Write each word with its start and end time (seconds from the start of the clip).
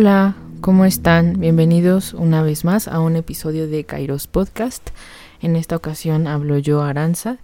Hola, 0.00 0.36
¿cómo 0.60 0.84
están? 0.84 1.40
Bienvenidos 1.40 2.14
una 2.14 2.40
vez 2.40 2.64
más 2.64 2.86
a 2.86 3.00
un 3.00 3.16
episodio 3.16 3.66
de 3.66 3.82
Kairos 3.82 4.28
Podcast. 4.28 4.90
En 5.42 5.56
esta 5.56 5.74
ocasión 5.74 6.28
hablo 6.28 6.56
yo, 6.56 6.82
Aranza, 6.82 7.38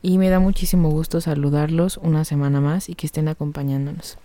y 0.00 0.16
me 0.16 0.30
da 0.30 0.40
muchísimo 0.40 0.88
gusto 0.88 1.20
saludarlos 1.20 1.98
una 1.98 2.24
semana 2.24 2.62
más 2.62 2.88
y 2.88 2.94
que 2.94 3.04
estén 3.04 3.28
acompañándonos. 3.28 4.16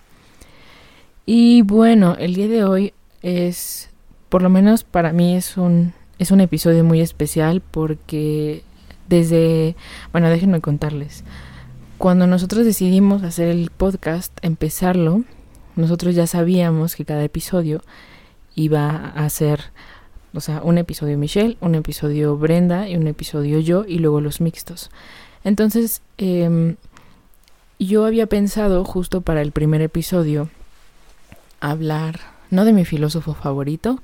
Y 1.25 1.61
bueno, 1.63 2.15
el 2.17 2.35
día 2.35 2.47
de 2.47 2.63
hoy 2.63 2.93
es, 3.21 3.89
por 4.29 4.43
lo 4.43 4.49
menos 4.49 4.85
para 4.85 5.11
mí 5.11 5.35
es 5.35 5.57
un, 5.57 5.91
es 6.19 6.31
un 6.31 6.39
episodio 6.39 6.85
muy 6.85 7.01
especial 7.01 7.59
porque 7.59 8.63
desde, 9.09 9.75
bueno, 10.13 10.29
déjenme 10.29 10.61
contarles. 10.61 11.25
Cuando 11.97 12.27
nosotros 12.27 12.63
decidimos 12.63 13.23
hacer 13.23 13.49
el 13.49 13.71
podcast, 13.71 14.31
empezarlo, 14.41 15.25
nosotros 15.75 16.15
ya 16.15 16.27
sabíamos 16.27 16.95
que 16.95 17.05
cada 17.05 17.23
episodio 17.23 17.81
iba 18.55 19.07
a 19.15 19.29
ser, 19.29 19.71
o 20.33 20.39
sea, 20.39 20.61
un 20.63 20.77
episodio 20.77 21.17
Michelle, 21.17 21.57
un 21.61 21.75
episodio 21.75 22.37
Brenda 22.37 22.87
y 22.87 22.95
un 22.95 23.07
episodio 23.07 23.59
yo 23.59 23.85
y 23.87 23.99
luego 23.99 24.21
los 24.21 24.41
mixtos. 24.41 24.91
Entonces, 25.43 26.01
em, 26.17 26.75
yo 27.79 28.05
había 28.05 28.27
pensado 28.27 28.85
justo 28.85 29.21
para 29.21 29.41
el 29.41 29.51
primer 29.51 29.81
episodio 29.81 30.49
hablar, 31.59 32.19
no 32.49 32.65
de 32.65 32.73
mi 32.73 32.85
filósofo 32.85 33.33
favorito, 33.33 34.01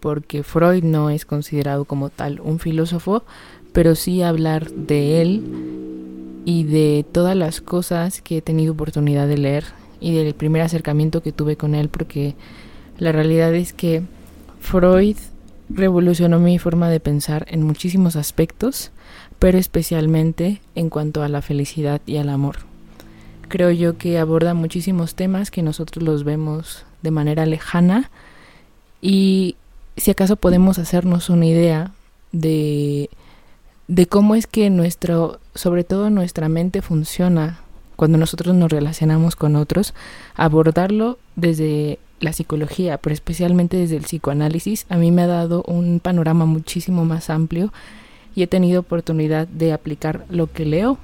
porque 0.00 0.42
Freud 0.42 0.82
no 0.82 1.10
es 1.10 1.24
considerado 1.24 1.84
como 1.84 2.10
tal 2.10 2.40
un 2.40 2.58
filósofo, 2.58 3.24
pero 3.72 3.94
sí 3.94 4.22
hablar 4.22 4.70
de 4.70 5.22
él 5.22 5.44
y 6.44 6.64
de 6.64 7.04
todas 7.10 7.36
las 7.36 7.60
cosas 7.60 8.22
que 8.22 8.38
he 8.38 8.42
tenido 8.42 8.72
oportunidad 8.72 9.28
de 9.28 9.38
leer 9.38 9.64
y 10.00 10.14
del 10.14 10.34
primer 10.34 10.62
acercamiento 10.62 11.22
que 11.22 11.32
tuve 11.32 11.56
con 11.56 11.74
él 11.74 11.88
porque 11.88 12.34
la 12.98 13.12
realidad 13.12 13.54
es 13.54 13.72
que 13.72 14.02
Freud 14.60 15.16
revolucionó 15.68 16.38
mi 16.38 16.58
forma 16.58 16.90
de 16.90 17.00
pensar 17.00 17.46
en 17.48 17.62
muchísimos 17.62 18.16
aspectos, 18.16 18.90
pero 19.38 19.58
especialmente 19.58 20.60
en 20.74 20.90
cuanto 20.90 21.22
a 21.22 21.28
la 21.28 21.42
felicidad 21.42 22.00
y 22.06 22.16
al 22.16 22.28
amor. 22.28 22.58
Creo 23.48 23.70
yo 23.70 23.96
que 23.96 24.18
aborda 24.18 24.54
muchísimos 24.54 25.14
temas 25.14 25.50
que 25.50 25.62
nosotros 25.62 26.04
los 26.04 26.24
vemos 26.24 26.84
de 27.02 27.10
manera 27.10 27.46
lejana 27.46 28.10
y 29.00 29.56
si 29.96 30.10
acaso 30.10 30.36
podemos 30.36 30.78
hacernos 30.78 31.30
una 31.30 31.46
idea 31.46 31.92
de, 32.32 33.10
de 33.88 34.06
cómo 34.06 34.34
es 34.34 34.46
que 34.46 34.70
nuestro, 34.70 35.40
sobre 35.54 35.84
todo 35.84 36.10
nuestra 36.10 36.48
mente 36.48 36.82
funciona 36.82 37.60
cuando 38.00 38.16
nosotros 38.16 38.54
nos 38.54 38.72
relacionamos 38.72 39.36
con 39.36 39.56
otros, 39.56 39.92
abordarlo 40.34 41.18
desde 41.36 41.98
la 42.18 42.32
psicología, 42.32 42.96
pero 42.96 43.12
especialmente 43.12 43.76
desde 43.76 43.96
el 43.96 44.04
psicoanálisis, 44.04 44.86
a 44.88 44.96
mí 44.96 45.10
me 45.10 45.20
ha 45.20 45.26
dado 45.26 45.62
un 45.66 46.00
panorama 46.00 46.46
muchísimo 46.46 47.04
más 47.04 47.28
amplio 47.28 47.74
y 48.34 48.42
he 48.42 48.46
tenido 48.46 48.80
oportunidad 48.80 49.48
de 49.48 49.74
aplicar 49.74 50.24
lo 50.30 50.50
que 50.50 50.64
leo 50.64 50.96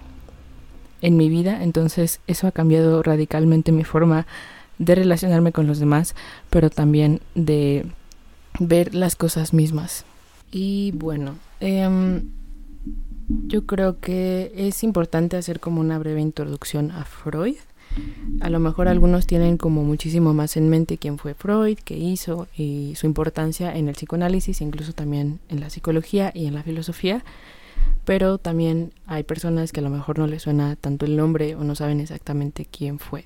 en 1.02 1.18
mi 1.18 1.28
vida, 1.28 1.62
entonces 1.62 2.20
eso 2.28 2.46
ha 2.46 2.52
cambiado 2.52 3.02
radicalmente 3.02 3.72
mi 3.72 3.84
forma 3.84 4.26
de 4.78 4.94
relacionarme 4.94 5.52
con 5.52 5.66
los 5.66 5.78
demás, 5.78 6.14
pero 6.48 6.70
también 6.70 7.20
de 7.34 7.84
ver 8.58 8.94
las 8.94 9.16
cosas 9.16 9.52
mismas. 9.52 10.06
Y 10.50 10.92
bueno, 10.92 11.36
eh, 11.60 12.22
yo 13.28 13.66
creo 13.66 13.98
que 14.00 14.52
es 14.54 14.84
importante 14.84 15.36
hacer 15.36 15.60
como 15.60 15.80
una 15.80 15.98
breve 15.98 16.20
introducción 16.20 16.90
a 16.90 17.04
Freud. 17.04 17.56
A 18.40 18.50
lo 18.50 18.60
mejor 18.60 18.88
algunos 18.88 19.26
tienen 19.26 19.56
como 19.56 19.82
muchísimo 19.82 20.34
más 20.34 20.56
en 20.56 20.68
mente 20.68 20.98
quién 20.98 21.18
fue 21.18 21.34
Freud, 21.34 21.78
qué 21.84 21.96
hizo 21.96 22.46
y 22.56 22.94
su 22.96 23.06
importancia 23.06 23.74
en 23.74 23.88
el 23.88 23.94
psicoanálisis, 23.94 24.60
incluso 24.60 24.92
también 24.92 25.40
en 25.48 25.60
la 25.60 25.70
psicología 25.70 26.30
y 26.34 26.46
en 26.46 26.54
la 26.54 26.62
filosofía. 26.62 27.24
Pero 28.04 28.38
también 28.38 28.92
hay 29.06 29.22
personas 29.22 29.72
que 29.72 29.80
a 29.80 29.82
lo 29.82 29.90
mejor 29.90 30.18
no 30.18 30.26
les 30.26 30.42
suena 30.42 30.76
tanto 30.76 31.06
el 31.06 31.16
nombre 31.16 31.54
o 31.54 31.64
no 31.64 31.74
saben 31.74 32.00
exactamente 32.00 32.66
quién 32.70 32.98
fue. 32.98 33.24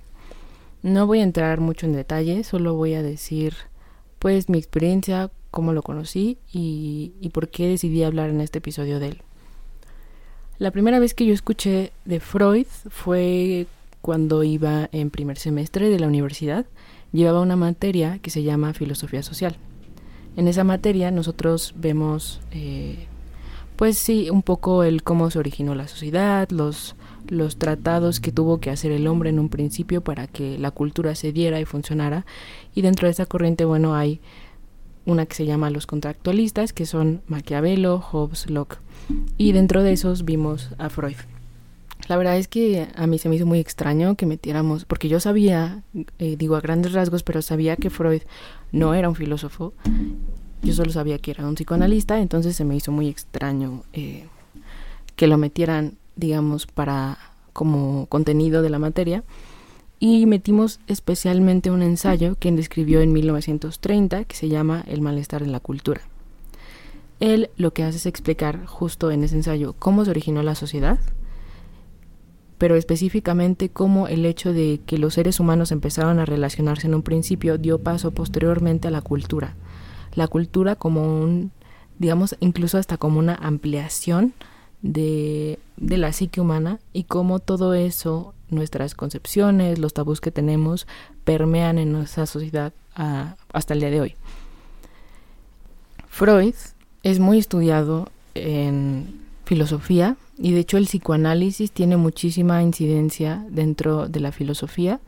No 0.82 1.06
voy 1.06 1.20
a 1.20 1.24
entrar 1.24 1.60
mucho 1.60 1.86
en 1.86 1.92
detalle, 1.92 2.44
solo 2.44 2.74
voy 2.74 2.94
a 2.94 3.02
decir 3.02 3.54
pues 4.18 4.48
mi 4.48 4.58
experiencia, 4.58 5.30
cómo 5.50 5.72
lo 5.72 5.82
conocí 5.82 6.38
y, 6.52 7.12
y 7.20 7.30
por 7.30 7.48
qué 7.48 7.68
decidí 7.68 8.02
hablar 8.02 8.30
en 8.30 8.40
este 8.40 8.58
episodio 8.58 9.00
de 9.00 9.08
él. 9.08 9.22
La 10.60 10.70
primera 10.70 10.98
vez 10.98 11.14
que 11.14 11.24
yo 11.24 11.32
escuché 11.32 11.90
de 12.04 12.20
Freud 12.20 12.66
fue 12.90 13.66
cuando 14.02 14.44
iba 14.44 14.90
en 14.92 15.08
primer 15.08 15.38
semestre 15.38 15.88
de 15.88 15.98
la 15.98 16.06
universidad. 16.06 16.66
Llevaba 17.12 17.40
una 17.40 17.56
materia 17.56 18.18
que 18.18 18.28
se 18.28 18.42
llama 18.42 18.74
filosofía 18.74 19.22
social. 19.22 19.56
En 20.36 20.48
esa 20.48 20.62
materia 20.62 21.10
nosotros 21.10 21.72
vemos, 21.78 22.42
eh, 22.50 23.06
pues 23.76 23.96
sí, 23.96 24.28
un 24.28 24.42
poco 24.42 24.84
el 24.84 25.02
cómo 25.02 25.30
se 25.30 25.38
originó 25.38 25.74
la 25.74 25.88
sociedad, 25.88 26.46
los, 26.50 26.94
los 27.28 27.56
tratados 27.56 28.20
que 28.20 28.30
tuvo 28.30 28.60
que 28.60 28.68
hacer 28.68 28.92
el 28.92 29.06
hombre 29.06 29.30
en 29.30 29.38
un 29.38 29.48
principio 29.48 30.02
para 30.02 30.26
que 30.26 30.58
la 30.58 30.72
cultura 30.72 31.14
se 31.14 31.32
diera 31.32 31.58
y 31.58 31.64
funcionara. 31.64 32.26
Y 32.74 32.82
dentro 32.82 33.08
de 33.08 33.12
esa 33.12 33.24
corriente, 33.24 33.64
bueno, 33.64 33.94
hay 33.94 34.20
una 35.06 35.26
que 35.26 35.34
se 35.34 35.46
llama 35.46 35.70
los 35.70 35.86
contractualistas, 35.86 36.72
que 36.72 36.86
son 36.86 37.22
Maquiavelo, 37.26 38.00
Hobbes, 38.00 38.50
Locke 38.50 38.78
y 39.36 39.52
dentro 39.52 39.82
de 39.82 39.92
esos 39.92 40.24
vimos 40.24 40.70
a 40.78 40.88
Freud. 40.88 41.16
La 42.08 42.16
verdad 42.16 42.38
es 42.38 42.48
que 42.48 42.88
a 42.94 43.06
mí 43.06 43.18
se 43.18 43.28
me 43.28 43.36
hizo 43.36 43.46
muy 43.46 43.60
extraño 43.60 44.16
que 44.16 44.26
metiéramos, 44.26 44.84
porque 44.84 45.08
yo 45.08 45.20
sabía, 45.20 45.82
eh, 46.18 46.36
digo 46.36 46.56
a 46.56 46.60
grandes 46.60 46.92
rasgos, 46.92 47.22
pero 47.22 47.40
sabía 47.42 47.76
que 47.76 47.90
Freud 47.90 48.22
no 48.72 48.94
era 48.94 49.08
un 49.08 49.14
filósofo, 49.14 49.74
yo 50.62 50.74
solo 50.74 50.90
sabía 50.90 51.18
que 51.18 51.30
era 51.30 51.46
un 51.46 51.54
psicoanalista, 51.54 52.20
entonces 52.20 52.56
se 52.56 52.64
me 52.64 52.76
hizo 52.76 52.90
muy 52.90 53.08
extraño 53.08 53.84
eh, 53.92 54.26
que 55.14 55.26
lo 55.26 55.38
metieran, 55.38 55.98
digamos, 56.16 56.66
para 56.66 57.18
como 57.52 58.06
contenido 58.06 58.62
de 58.62 58.70
la 58.70 58.78
materia. 58.78 59.22
Y 60.02 60.24
metimos 60.24 60.80
especialmente 60.86 61.70
un 61.70 61.82
ensayo 61.82 62.34
que 62.36 62.48
él 62.48 62.58
escribió 62.58 63.02
en 63.02 63.12
1930 63.12 64.24
que 64.24 64.34
se 64.34 64.48
llama 64.48 64.82
El 64.88 65.02
malestar 65.02 65.42
en 65.42 65.52
la 65.52 65.60
cultura. 65.60 66.00
Él 67.20 67.50
lo 67.58 67.74
que 67.74 67.84
hace 67.84 67.98
es 67.98 68.06
explicar 68.06 68.64
justo 68.64 69.10
en 69.10 69.22
ese 69.22 69.36
ensayo 69.36 69.74
cómo 69.78 70.06
se 70.06 70.10
originó 70.10 70.42
la 70.42 70.54
sociedad, 70.54 70.98
pero 72.56 72.76
específicamente 72.76 73.68
cómo 73.68 74.08
el 74.08 74.24
hecho 74.24 74.54
de 74.54 74.80
que 74.86 74.96
los 74.96 75.14
seres 75.14 75.38
humanos 75.38 75.70
empezaron 75.70 76.18
a 76.18 76.24
relacionarse 76.24 76.86
en 76.86 76.94
un 76.94 77.02
principio 77.02 77.58
dio 77.58 77.78
paso 77.78 78.10
posteriormente 78.10 78.88
a 78.88 78.90
la 78.90 79.02
cultura. 79.02 79.54
La 80.14 80.28
cultura 80.28 80.76
como 80.76 81.20
un, 81.20 81.52
digamos, 81.98 82.36
incluso 82.40 82.78
hasta 82.78 82.96
como 82.96 83.18
una 83.18 83.34
ampliación 83.34 84.32
de, 84.80 85.58
de 85.80 85.96
la 85.96 86.12
psique 86.12 86.40
humana 86.40 86.78
y 86.92 87.04
cómo 87.04 87.40
todo 87.40 87.74
eso, 87.74 88.34
nuestras 88.50 88.94
concepciones, 88.94 89.78
los 89.78 89.94
tabús 89.94 90.20
que 90.20 90.30
tenemos, 90.30 90.86
permean 91.24 91.78
en 91.78 91.90
nuestra 91.92 92.26
sociedad 92.26 92.72
ah, 92.94 93.36
hasta 93.52 93.74
el 93.74 93.80
día 93.80 93.90
de 93.90 94.00
hoy. 94.00 94.14
Freud 96.08 96.54
es 97.02 97.18
muy 97.18 97.38
estudiado 97.38 98.08
en 98.34 99.20
filosofía 99.44 100.16
y 100.38 100.52
de 100.52 100.60
hecho 100.60 100.76
el 100.76 100.84
psicoanálisis 100.84 101.72
tiene 101.72 101.96
muchísima 101.96 102.62
incidencia 102.62 103.44
dentro 103.48 104.06
de 104.06 104.20
la 104.20 104.32
filosofía, 104.32 105.00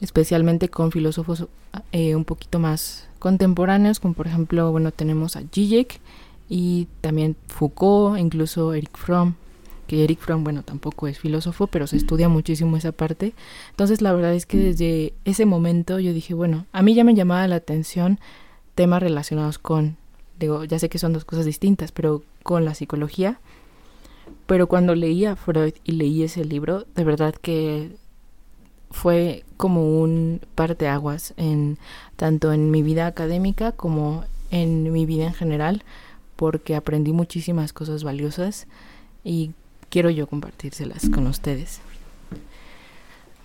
especialmente 0.00 0.68
con 0.68 0.90
filósofos 0.90 1.46
eh, 1.92 2.14
un 2.16 2.24
poquito 2.24 2.58
más 2.58 3.08
contemporáneos, 3.18 4.00
como 4.00 4.14
por 4.14 4.26
ejemplo, 4.26 4.70
bueno, 4.72 4.90
tenemos 4.90 5.36
a 5.36 5.42
Zizek 5.52 6.00
y 6.48 6.88
también 7.00 7.36
Foucault, 7.46 8.18
incluso 8.18 8.74
Eric 8.74 8.96
Fromm, 8.96 9.34
que 9.88 10.04
Eric 10.04 10.20
Fromm, 10.20 10.44
bueno, 10.44 10.62
tampoco 10.62 11.08
es 11.08 11.18
filósofo, 11.18 11.66
pero 11.66 11.88
se 11.88 11.96
estudia 11.96 12.28
muchísimo 12.28 12.76
esa 12.76 12.92
parte. 12.92 13.34
Entonces, 13.70 14.00
la 14.00 14.12
verdad 14.12 14.34
es 14.34 14.46
que 14.46 14.58
desde 14.58 15.14
ese 15.24 15.46
momento 15.46 15.98
yo 15.98 16.12
dije, 16.12 16.34
bueno, 16.34 16.66
a 16.70 16.82
mí 16.82 16.94
ya 16.94 17.02
me 17.02 17.16
llamaba 17.16 17.48
la 17.48 17.56
atención 17.56 18.20
temas 18.76 19.02
relacionados 19.02 19.58
con 19.58 19.96
digo, 20.38 20.64
ya 20.64 20.78
sé 20.78 20.88
que 20.88 20.98
son 20.98 21.12
dos 21.12 21.24
cosas 21.24 21.44
distintas, 21.44 21.92
pero 21.92 22.22
con 22.42 22.64
la 22.64 22.74
psicología. 22.74 23.40
Pero 24.46 24.66
cuando 24.66 24.94
leí 24.94 25.24
a 25.24 25.36
Freud 25.36 25.74
y 25.84 25.92
leí 25.92 26.22
ese 26.22 26.44
libro, 26.44 26.86
de 26.94 27.04
verdad 27.04 27.34
que 27.34 27.96
fue 28.90 29.44
como 29.56 30.00
un 30.00 30.40
parteaguas 30.54 31.34
en 31.36 31.78
tanto 32.16 32.52
en 32.52 32.70
mi 32.70 32.82
vida 32.82 33.06
académica 33.06 33.72
como 33.72 34.24
en 34.50 34.92
mi 34.92 35.04
vida 35.04 35.26
en 35.26 35.34
general, 35.34 35.82
porque 36.36 36.74
aprendí 36.74 37.12
muchísimas 37.12 37.72
cosas 37.72 38.04
valiosas 38.04 38.66
y 39.24 39.52
quiero 39.90 40.10
yo 40.10 40.26
compartírselas 40.26 41.08
con 41.10 41.26
ustedes. 41.26 41.80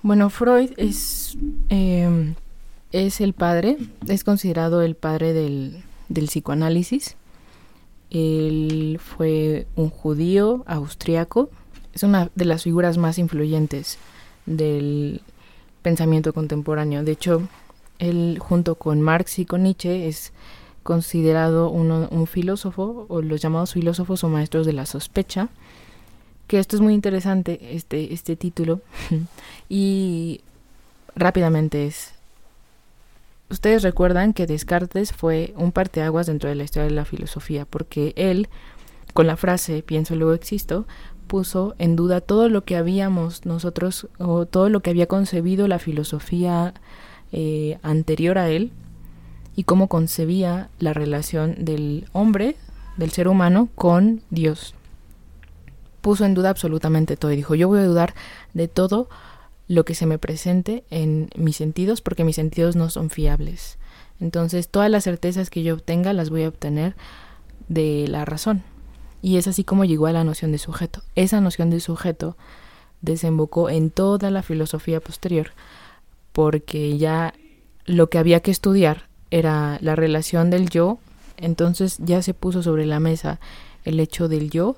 Bueno, 0.02 0.30
Freud 0.30 0.72
es, 0.78 1.38
eh, 1.70 2.34
es 2.92 3.22
el 3.22 3.34
padre, 3.34 3.78
es 4.08 4.24
considerado 4.24 4.82
el 4.82 4.96
padre 4.96 5.34
del, 5.34 5.84
del 6.10 6.26
psicoanálisis. 6.26 7.16
Él 8.10 9.00
fue 9.04 9.66
un 9.76 9.90
judío 9.90 10.64
austriaco, 10.68 11.50
es 11.94 12.04
una 12.04 12.30
de 12.36 12.46
las 12.46 12.64
figuras 12.64 12.98
más 12.98 13.18
influyentes 13.18 13.98
del 14.46 15.22
pensamiento 15.82 16.34
contemporáneo. 16.34 17.04
De 17.04 17.14
hecho, 17.14 17.48
Él, 18.00 18.38
junto 18.40 18.76
con 18.76 19.02
Marx 19.02 19.40
y 19.40 19.46
con 19.46 19.64
Nietzsche, 19.64 20.08
es 20.08 20.34
considerado 20.84 21.70
uno, 21.70 22.08
un 22.12 22.28
filósofo, 22.28 23.06
o 23.10 23.22
los 23.22 23.42
llamados 23.42 23.74
filósofos 23.74 24.24
o 24.24 24.30
maestros 24.30 24.66
de 24.66 24.74
la 24.74 24.86
sospecha, 24.86 25.50
que 26.48 26.60
esto 26.60 26.76
es 26.76 26.82
muy 26.82 26.94
interesante, 26.94 27.76
este, 27.76 28.14
este 28.14 28.36
título, 28.36 28.82
y 29.70 30.42
rápidamente 31.16 31.88
es... 31.88 32.14
Ustedes 33.50 33.84
recuerdan 33.84 34.34
que 34.34 34.48
Descartes 34.48 35.14
fue 35.14 35.54
un 35.56 35.72
parteaguas 35.72 36.26
dentro 36.26 36.50
de 36.50 36.56
la 36.56 36.64
historia 36.64 36.90
de 36.90 36.96
la 36.96 37.06
filosofía, 37.06 37.66
porque 37.66 38.14
él, 38.16 38.48
con 39.14 39.28
la 39.28 39.38
frase 39.38 39.84
pienso 39.84 40.16
luego 40.16 40.34
existo, 40.34 40.88
puso 41.28 41.76
en 41.78 41.96
duda 41.96 42.20
todo 42.20 42.50
lo 42.50 42.64
que 42.64 42.78
habíamos 42.78 43.46
nosotros, 43.46 44.08
o 44.18 44.46
todo 44.46 44.70
lo 44.70 44.80
que 44.82 44.90
había 44.90 45.08
concebido 45.08 45.68
la 45.68 45.78
filosofía 45.78 46.74
eh, 47.32 47.78
anterior 47.84 48.38
a 48.40 48.50
él, 48.50 48.72
y 49.56 49.64
cómo 49.64 49.88
concebía 49.88 50.70
la 50.80 50.94
relación 50.94 51.64
del 51.64 52.08
hombre, 52.12 52.56
del 52.98 53.12
ser 53.12 53.28
humano, 53.28 53.70
con 53.76 54.22
Dios. 54.32 54.74
Puso 56.04 56.26
en 56.26 56.34
duda 56.34 56.50
absolutamente 56.50 57.16
todo 57.16 57.32
y 57.32 57.38
dijo, 57.38 57.56
yo 57.56 57.70
voy 57.70 57.80
a 57.80 57.86
dudar 57.86 58.14
de 58.54 58.68
todo 58.68 59.10
lo 59.70 59.86
que 59.86 59.96
se 59.96 60.06
me 60.06 60.18
presente 60.20 60.84
en 60.90 61.30
mis 61.38 61.56
sentidos 61.56 62.02
porque 62.02 62.26
mis 62.26 62.36
sentidos 62.36 62.76
no 62.76 62.90
son 62.90 63.10
fiables. 63.10 63.78
Entonces 64.20 64.68
todas 64.68 64.92
las 64.92 65.06
certezas 65.06 65.50
que 65.50 65.64
yo 65.64 65.76
obtenga 65.76 66.12
las 66.12 66.30
voy 66.30 66.44
a 66.44 66.50
obtener 66.50 66.96
de 67.70 68.06
la 68.10 68.26
razón. 68.26 68.64
Y 69.22 69.38
es 69.38 69.48
así 69.48 69.64
como 69.64 69.86
llegó 69.86 70.08
a 70.08 70.12
la 70.12 70.26
noción 70.26 70.52
de 70.52 70.58
sujeto. 70.58 71.02
Esa 71.16 71.40
noción 71.40 71.70
de 71.70 71.80
sujeto 71.80 72.36
desembocó 73.02 73.70
en 73.70 73.90
toda 73.90 74.30
la 74.30 74.44
filosofía 74.44 75.00
posterior 75.00 75.52
porque 76.34 76.98
ya 76.98 77.34
lo 77.86 78.10
que 78.10 78.18
había 78.18 78.42
que 78.42 78.52
estudiar 78.52 79.08
era 79.32 79.78
la 79.82 79.96
relación 79.96 80.50
del 80.50 80.70
yo, 80.70 81.00
entonces 81.38 81.98
ya 82.00 82.22
se 82.22 82.34
puso 82.34 82.62
sobre 82.62 82.86
la 82.86 83.00
mesa 83.00 83.40
el 83.86 84.00
hecho 84.00 84.28
del 84.28 84.50
yo 84.50 84.76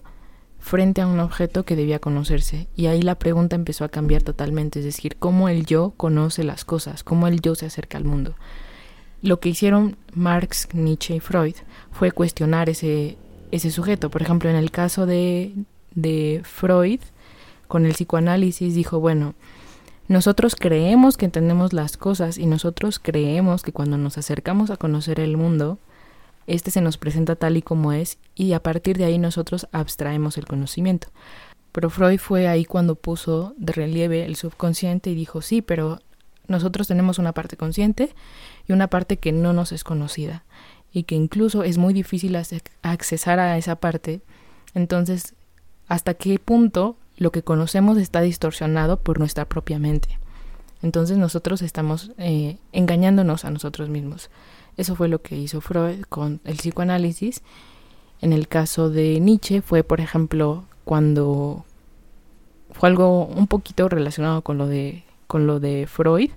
frente 0.66 1.02
a 1.02 1.06
un 1.06 1.20
objeto 1.20 1.64
que 1.64 1.76
debía 1.76 2.00
conocerse. 2.00 2.68
Y 2.76 2.88
ahí 2.88 3.04
la 3.04 3.20
pregunta 3.20 3.56
empezó 3.56 3.86
a 3.86 3.90
cambiar 3.90 4.24
totalmente, 4.24 4.80
es 4.80 4.86
decir, 4.86 5.16
cómo 5.20 5.48
el 5.48 5.68
yo 5.68 5.94
conoce 5.96 6.44
las 6.44 6.66
cosas, 6.66 7.04
cómo 7.04 7.28
el 7.28 7.40
yo 7.40 7.54
se 7.54 7.68
acerca 7.68 8.00
al 8.00 8.04
mundo. 8.04 8.34
Lo 9.22 9.40
que 9.40 9.50
hicieron 9.50 9.96
Marx, 10.16 10.68
Nietzsche 10.74 11.18
y 11.18 11.20
Freud 11.20 11.54
fue 11.92 12.12
cuestionar 12.12 12.68
ese, 12.68 13.16
ese 13.52 13.70
sujeto. 13.70 14.10
Por 14.10 14.24
ejemplo, 14.24 14.50
en 14.50 14.56
el 14.56 14.72
caso 14.72 15.06
de, 15.06 15.54
de 15.94 16.42
Freud, 16.44 17.00
con 17.68 17.86
el 17.86 17.94
psicoanálisis, 17.94 18.74
dijo, 18.74 19.00
bueno, 19.00 19.36
nosotros 20.08 20.56
creemos 20.56 21.16
que 21.16 21.26
entendemos 21.26 21.74
las 21.74 21.96
cosas 21.96 22.40
y 22.40 22.48
nosotros 22.48 22.98
creemos 23.00 23.62
que 23.62 23.72
cuando 23.72 24.00
nos 24.00 24.18
acercamos 24.18 24.72
a 24.72 24.78
conocer 24.78 25.20
el 25.20 25.38
mundo, 25.38 25.78
este 26.48 26.72
se 26.72 26.82
nos 26.82 26.98
presenta 26.98 27.36
tal 27.36 27.58
y 27.58 27.62
como 27.62 27.92
es 27.94 28.18
y 28.36 28.54
a 28.54 28.62
partir 28.62 28.98
de 28.98 29.06
ahí 29.06 29.18
nosotros 29.18 29.68
abstraemos 29.72 30.38
el 30.38 30.46
conocimiento. 30.46 31.08
Pero 31.72 31.90
Freud 31.90 32.20
fue 32.20 32.48
ahí 32.48 32.66
cuando 32.66 32.96
puso 32.96 33.54
de 33.58 33.74
relieve 33.74 34.26
el 34.26 34.36
subconsciente 34.36 35.10
y 35.10 35.16
dijo, 35.16 35.42
sí, 35.42 35.62
pero 35.62 36.00
nosotros 36.48 36.88
tenemos 36.88 37.20
una 37.20 37.34
parte 37.34 37.58
consciente 37.58 38.14
y 38.68 38.74
una 38.74 38.88
parte 38.88 39.18
que 39.18 39.32
no 39.32 39.52
nos 39.52 39.72
es 39.72 39.84
conocida 39.84 40.46
y 40.94 41.04
que 41.04 41.16
incluso 41.16 41.64
es 41.64 41.78
muy 41.78 41.94
difícil 41.94 42.38
accesar 42.82 43.40
a 43.40 43.58
esa 43.58 43.76
parte. 43.76 44.22
Entonces, 44.74 45.34
¿hasta 45.88 46.14
qué 46.14 46.40
punto 46.40 46.96
lo 47.18 47.32
que 47.32 47.44
conocemos 47.44 47.98
está 47.98 48.22
distorsionado 48.22 49.00
por 49.00 49.20
nuestra 49.20 49.46
propia 49.46 49.80
mente. 49.80 50.20
Entonces 50.82 51.18
nosotros 51.18 51.62
estamos 51.62 52.12
eh, 52.18 52.58
engañándonos 52.72 53.46
a 53.46 53.52
nosotros 53.52 53.90
mismos. 53.90 54.30
Eso 54.78 54.96
fue 54.96 55.08
lo 55.08 55.22
que 55.22 55.38
hizo 55.38 55.62
Freud 55.62 56.02
con 56.10 56.42
el 56.44 56.58
psicoanálisis. 56.58 57.42
En 58.22 58.34
el 58.34 58.48
caso 58.48 58.90
de 58.90 59.20
Nietzsche 59.20 59.62
fue, 59.62 59.84
por 59.84 60.02
ejemplo, 60.02 60.66
cuando 60.84 61.66
fue 62.72 62.90
algo 62.90 63.26
un 63.26 63.48
poquito 63.48 63.88
relacionado 63.90 64.42
con 64.42 64.58
lo 64.58 64.68
de, 64.68 65.04
con 65.28 65.48
lo 65.48 65.60
de 65.60 65.88
Freud, 65.88 66.32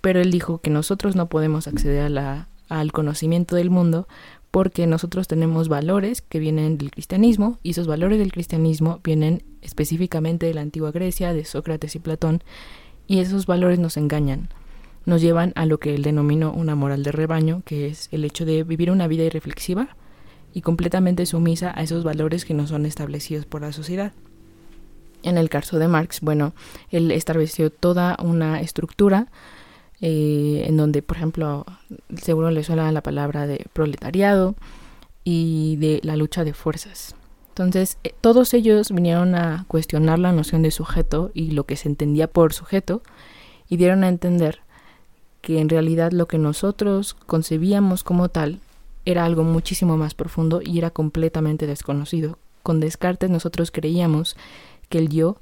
pero 0.00 0.20
él 0.20 0.30
dijo 0.30 0.58
que 0.58 0.70
nosotros 0.70 1.16
no 1.16 1.26
podemos 1.26 1.66
acceder 1.66 2.02
a 2.02 2.08
la, 2.08 2.48
al 2.68 2.92
conocimiento 2.92 3.56
del 3.56 3.70
mundo 3.70 4.06
porque 4.50 4.86
nosotros 4.86 5.28
tenemos 5.28 5.68
valores 5.68 6.22
que 6.22 6.38
vienen 6.38 6.78
del 6.78 6.90
cristianismo 6.90 7.58
y 7.62 7.70
esos 7.70 7.86
valores 7.86 8.18
del 8.18 8.32
cristianismo 8.32 9.00
vienen 9.04 9.42
específicamente 9.60 10.46
de 10.46 10.54
la 10.54 10.62
antigua 10.62 10.92
Grecia, 10.92 11.34
de 11.34 11.44
Sócrates 11.44 11.94
y 11.94 11.98
Platón, 11.98 12.42
y 13.06 13.18
esos 13.18 13.46
valores 13.46 13.78
nos 13.78 13.96
engañan, 13.96 14.48
nos 15.06 15.22
llevan 15.22 15.52
a 15.54 15.64
lo 15.64 15.78
que 15.78 15.94
él 15.94 16.02
denominó 16.02 16.52
una 16.52 16.74
moral 16.74 17.02
de 17.02 17.12
rebaño, 17.12 17.62
que 17.64 17.86
es 17.86 18.08
el 18.12 18.24
hecho 18.24 18.44
de 18.44 18.64
vivir 18.64 18.90
una 18.90 19.06
vida 19.06 19.24
irreflexiva 19.24 19.96
y 20.52 20.60
completamente 20.60 21.24
sumisa 21.26 21.72
a 21.74 21.82
esos 21.82 22.04
valores 22.04 22.44
que 22.44 22.54
no 22.54 22.66
son 22.66 22.86
establecidos 22.86 23.46
por 23.46 23.62
la 23.62 23.72
sociedad. 23.72 24.12
En 25.22 25.38
el 25.38 25.48
caso 25.48 25.78
de 25.78 25.88
Marx, 25.88 26.20
bueno, 26.20 26.54
él 26.90 27.10
estableció 27.10 27.70
toda 27.70 28.16
una 28.22 28.60
estructura 28.60 29.28
eh, 30.00 30.64
en 30.66 30.76
donde, 30.76 31.02
por 31.02 31.16
ejemplo, 31.16 31.64
seguro 32.20 32.50
le 32.50 32.64
suena 32.64 32.90
la 32.92 33.02
palabra 33.02 33.46
de 33.46 33.64
proletariado 33.72 34.56
y 35.24 35.76
de 35.76 36.00
la 36.02 36.16
lucha 36.16 36.44
de 36.44 36.52
fuerzas. 36.52 37.14
Entonces, 37.48 37.98
eh, 38.04 38.12
todos 38.20 38.52
ellos 38.54 38.90
vinieron 38.90 39.34
a 39.34 39.64
cuestionar 39.68 40.18
la 40.18 40.32
noción 40.32 40.62
de 40.62 40.70
sujeto 40.70 41.30
y 41.32 41.52
lo 41.52 41.64
que 41.64 41.76
se 41.76 41.88
entendía 41.88 42.26
por 42.28 42.52
sujeto 42.52 43.02
y 43.68 43.78
dieron 43.78 44.04
a 44.04 44.08
entender 44.08 44.60
que 45.46 45.60
en 45.60 45.68
realidad 45.68 46.10
lo 46.10 46.26
que 46.26 46.38
nosotros 46.38 47.14
concebíamos 47.14 48.02
como 48.02 48.28
tal 48.28 48.58
era 49.04 49.24
algo 49.24 49.44
muchísimo 49.44 49.96
más 49.96 50.12
profundo 50.12 50.60
y 50.60 50.76
era 50.76 50.90
completamente 50.90 51.68
desconocido. 51.68 52.36
Con 52.64 52.80
Descartes 52.80 53.30
nosotros 53.30 53.70
creíamos 53.70 54.36
que 54.88 54.98
el 54.98 55.08
yo 55.08 55.36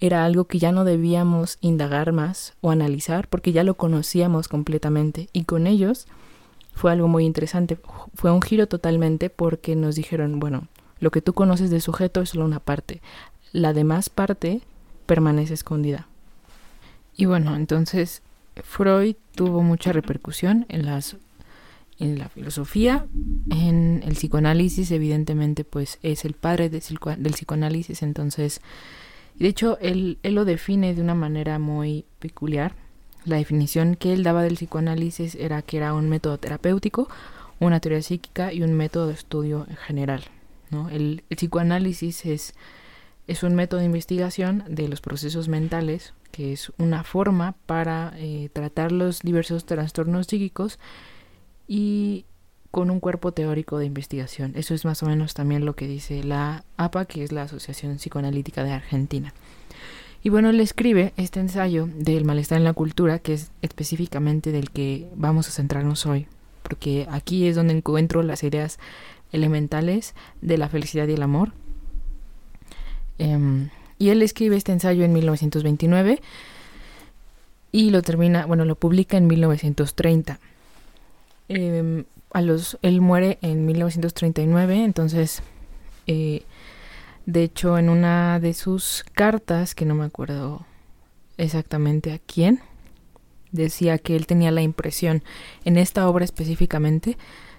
era 0.00 0.24
algo 0.24 0.46
que 0.46 0.58
ya 0.58 0.72
no 0.72 0.84
debíamos 0.84 1.58
indagar 1.60 2.12
más 2.12 2.54
o 2.62 2.70
analizar 2.70 3.28
porque 3.28 3.52
ya 3.52 3.64
lo 3.64 3.74
conocíamos 3.74 4.48
completamente 4.48 5.28
y 5.34 5.44
con 5.44 5.66
ellos 5.66 6.06
fue 6.72 6.92
algo 6.92 7.06
muy 7.06 7.26
interesante. 7.26 7.76
Fue 8.14 8.30
un 8.30 8.40
giro 8.40 8.66
totalmente 8.66 9.28
porque 9.28 9.76
nos 9.76 9.94
dijeron, 9.94 10.40
bueno, 10.40 10.68
lo 11.00 11.10
que 11.10 11.20
tú 11.20 11.34
conoces 11.34 11.68
de 11.68 11.82
sujeto 11.82 12.22
es 12.22 12.30
solo 12.30 12.46
una 12.46 12.60
parte, 12.60 13.02
la 13.52 13.74
demás 13.74 14.08
parte 14.08 14.62
permanece 15.04 15.52
escondida. 15.52 16.08
Y 17.14 17.26
bueno, 17.26 17.54
entonces 17.56 18.22
Freud 18.62 19.16
tuvo 19.34 19.62
mucha 19.62 19.92
repercusión 19.92 20.66
en 20.68 20.86
las 20.86 21.16
en 22.00 22.18
la 22.18 22.28
filosofía, 22.28 23.06
en 23.50 24.02
el 24.04 24.14
psicoanálisis, 24.14 24.90
evidentemente, 24.90 25.62
pues 25.62 26.00
es 26.02 26.24
el 26.24 26.32
padre 26.32 26.68
del 26.68 27.32
psicoanálisis, 27.32 28.02
entonces 28.02 28.60
de 29.38 29.48
hecho, 29.48 29.78
él, 29.80 30.18
él 30.22 30.34
lo 30.34 30.44
define 30.44 30.94
de 30.94 31.02
una 31.02 31.14
manera 31.14 31.58
muy 31.58 32.04
peculiar. 32.20 32.74
La 33.24 33.36
definición 33.36 33.96
que 33.96 34.12
él 34.12 34.22
daba 34.22 34.42
del 34.42 34.54
psicoanálisis 34.54 35.34
era 35.34 35.62
que 35.62 35.78
era 35.78 35.94
un 35.94 36.08
método 36.08 36.38
terapéutico, 36.38 37.08
una 37.58 37.80
teoría 37.80 38.02
psíquica 38.02 38.52
y 38.52 38.62
un 38.62 38.74
método 38.74 39.08
de 39.08 39.14
estudio 39.14 39.66
en 39.68 39.76
general. 39.76 40.24
¿no? 40.70 40.88
El, 40.88 41.24
psicoanálisis 41.28 42.26
es, 42.26 42.54
es 43.26 43.42
un 43.42 43.54
método 43.54 43.80
de 43.80 43.86
investigación 43.86 44.64
de 44.68 44.88
los 44.88 45.00
procesos 45.00 45.48
mentales, 45.48 46.12
que 46.30 46.52
es 46.52 46.72
una 46.78 47.04
forma 47.04 47.54
para 47.66 48.12
eh, 48.16 48.50
tratar 48.52 48.92
los 48.92 49.20
diversos 49.20 49.64
trastornos 49.64 50.26
psíquicos 50.26 50.78
y 51.66 52.26
con 52.70 52.90
un 52.90 53.00
cuerpo 53.00 53.32
teórico 53.32 53.78
de 53.78 53.86
investigación. 53.86 54.52
Eso 54.56 54.74
es 54.74 54.84
más 54.84 55.02
o 55.02 55.06
menos 55.06 55.32
también 55.32 55.64
lo 55.64 55.76
que 55.76 55.86
dice 55.86 56.24
la 56.24 56.64
APA, 56.76 57.04
que 57.04 57.22
es 57.22 57.30
la 57.30 57.42
Asociación 57.42 57.96
Psicoanalítica 57.96 58.64
de 58.64 58.72
Argentina. 58.72 59.32
Y 60.24 60.30
bueno, 60.30 60.50
él 60.50 60.58
escribe 60.58 61.12
este 61.16 61.38
ensayo 61.38 61.86
del 61.86 62.24
malestar 62.24 62.58
en 62.58 62.64
la 62.64 62.72
cultura, 62.72 63.20
que 63.20 63.34
es 63.34 63.52
específicamente 63.62 64.52
del 64.52 64.70
que 64.70 65.08
vamos 65.14 65.48
a 65.48 65.52
centrarnos 65.52 66.04
hoy, 66.06 66.26
porque 66.62 67.06
aquí 67.10 67.46
es 67.46 67.56
donde 67.56 67.74
encuentro 67.74 68.22
las 68.22 68.42
ideas 68.42 68.78
elementales 69.32 70.14
de 70.40 70.58
la 70.58 70.68
felicidad 70.68 71.06
y 71.08 71.12
el 71.12 71.22
amor. 71.22 71.52
Em, 73.18 73.70
y 73.98 74.10
él 74.10 74.22
escribe 74.22 74.56
este 74.56 74.72
ensayo 74.72 75.04
en 75.04 75.12
1929 75.12 76.20
y 77.72 77.90
lo 77.90 78.02
termina, 78.02 78.46
bueno, 78.46 78.64
lo 78.64 78.76
publica 78.76 79.16
en 79.16 79.26
1930 79.26 80.38
a 82.34 82.42
los, 82.42 82.78
él 82.82 83.00
muere 83.00 83.38
en 83.42 83.64
1939, 83.64 84.84
entonces, 84.84 85.42
eh, 86.08 86.42
de 87.26 87.44
hecho, 87.44 87.78
en 87.78 87.88
una 87.88 88.40
de 88.40 88.54
sus 88.54 89.04
cartas, 89.12 89.74
que 89.74 89.84
no 89.86 89.94
me 89.94 90.04
acuerdo 90.04 90.66
exactamente 91.38 92.12
a 92.12 92.18
quién, 92.18 92.60
decía 93.52 93.98
que 93.98 94.16
él 94.16 94.26
tenía 94.26 94.50
la 94.50 94.62
impresión, 94.62 95.22
en 95.64 95.76
esta 95.76 96.08
obra 96.08 96.24
específicamente, 96.24 97.16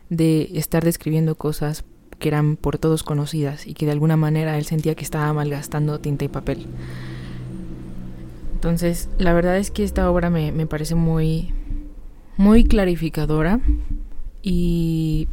de 0.09 0.49
estar 0.55 0.83
describiendo 0.83 1.35
cosas 1.35 1.85
que 2.25 2.29
eran 2.29 2.55
por 2.55 2.79
todos 2.79 3.03
conocidas 3.03 3.67
y 3.67 3.75
que 3.75 3.85
de 3.85 3.91
alguna 3.91 4.17
manera 4.17 4.57
él 4.57 4.65
sentía 4.65 4.95
que 4.95 5.03
estaba 5.03 5.31
malgastando 5.31 5.99
tinta 5.99 6.25
y 6.25 6.27
papel. 6.27 6.65
Entonces, 8.55 9.09
la 9.19 9.31
verdad 9.31 9.59
es 9.59 9.69
que 9.69 9.83
esta 9.83 10.09
obra 10.09 10.31
me, 10.31 10.51
me 10.51 10.65
parece 10.65 10.95
muy, 10.95 11.53
muy 12.35 12.63
clarificadora 12.63 13.59
y 14.41 15.27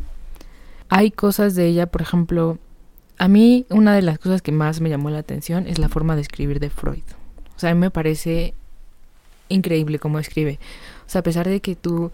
hay 0.90 1.10
cosas 1.12 1.54
de 1.54 1.66
ella, 1.66 1.86
por 1.86 2.02
ejemplo, 2.02 2.58
a 3.16 3.26
mí 3.26 3.64
una 3.70 3.94
de 3.94 4.02
las 4.02 4.18
cosas 4.18 4.42
que 4.42 4.52
más 4.52 4.82
me 4.82 4.90
llamó 4.90 5.08
la 5.08 5.20
atención 5.20 5.66
es 5.66 5.78
la 5.78 5.88
forma 5.88 6.14
de 6.14 6.20
escribir 6.20 6.60
de 6.60 6.68
Freud. 6.68 7.04
O 7.56 7.58
sea, 7.58 7.70
a 7.70 7.74
mí 7.74 7.80
me 7.80 7.90
parece 7.90 8.52
increíble 9.48 9.98
cómo 9.98 10.18
escribe. 10.18 10.58
O 11.06 11.08
sea, 11.08 11.20
a 11.20 11.24
pesar 11.24 11.48
de 11.48 11.60
que 11.60 11.74
tú 11.74 12.12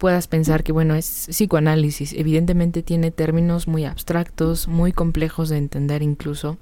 puedas 0.00 0.28
pensar 0.28 0.64
que, 0.64 0.72
bueno, 0.72 0.94
es 0.94 1.26
psicoanálisis, 1.28 2.14
evidentemente 2.14 2.82
tiene 2.82 3.10
términos 3.10 3.68
muy 3.68 3.84
abstractos, 3.84 4.66
muy 4.66 4.92
complejos 4.92 5.50
de 5.50 5.58
entender 5.58 6.02
incluso. 6.02 6.56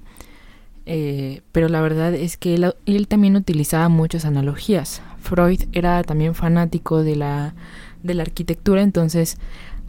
Eh, 0.85 1.41
pero 1.53 1.69
la 1.69 1.79
verdad 1.79 2.13
es 2.13 2.35
que 2.35 2.55
él, 2.55 3.07
también 3.07 3.37
utilizaba 3.37 3.87
muchas 3.87 4.25
analogías. 4.25 5.01
Freud 5.21 5.61
era 5.71 6.03
también 6.03 6.35
fanático 6.35 7.01
de 7.01 7.15
la, 7.15 7.55
de 8.03 8.13
la 8.13 8.23
arquitectura, 8.23 8.81
entonces 8.81 9.37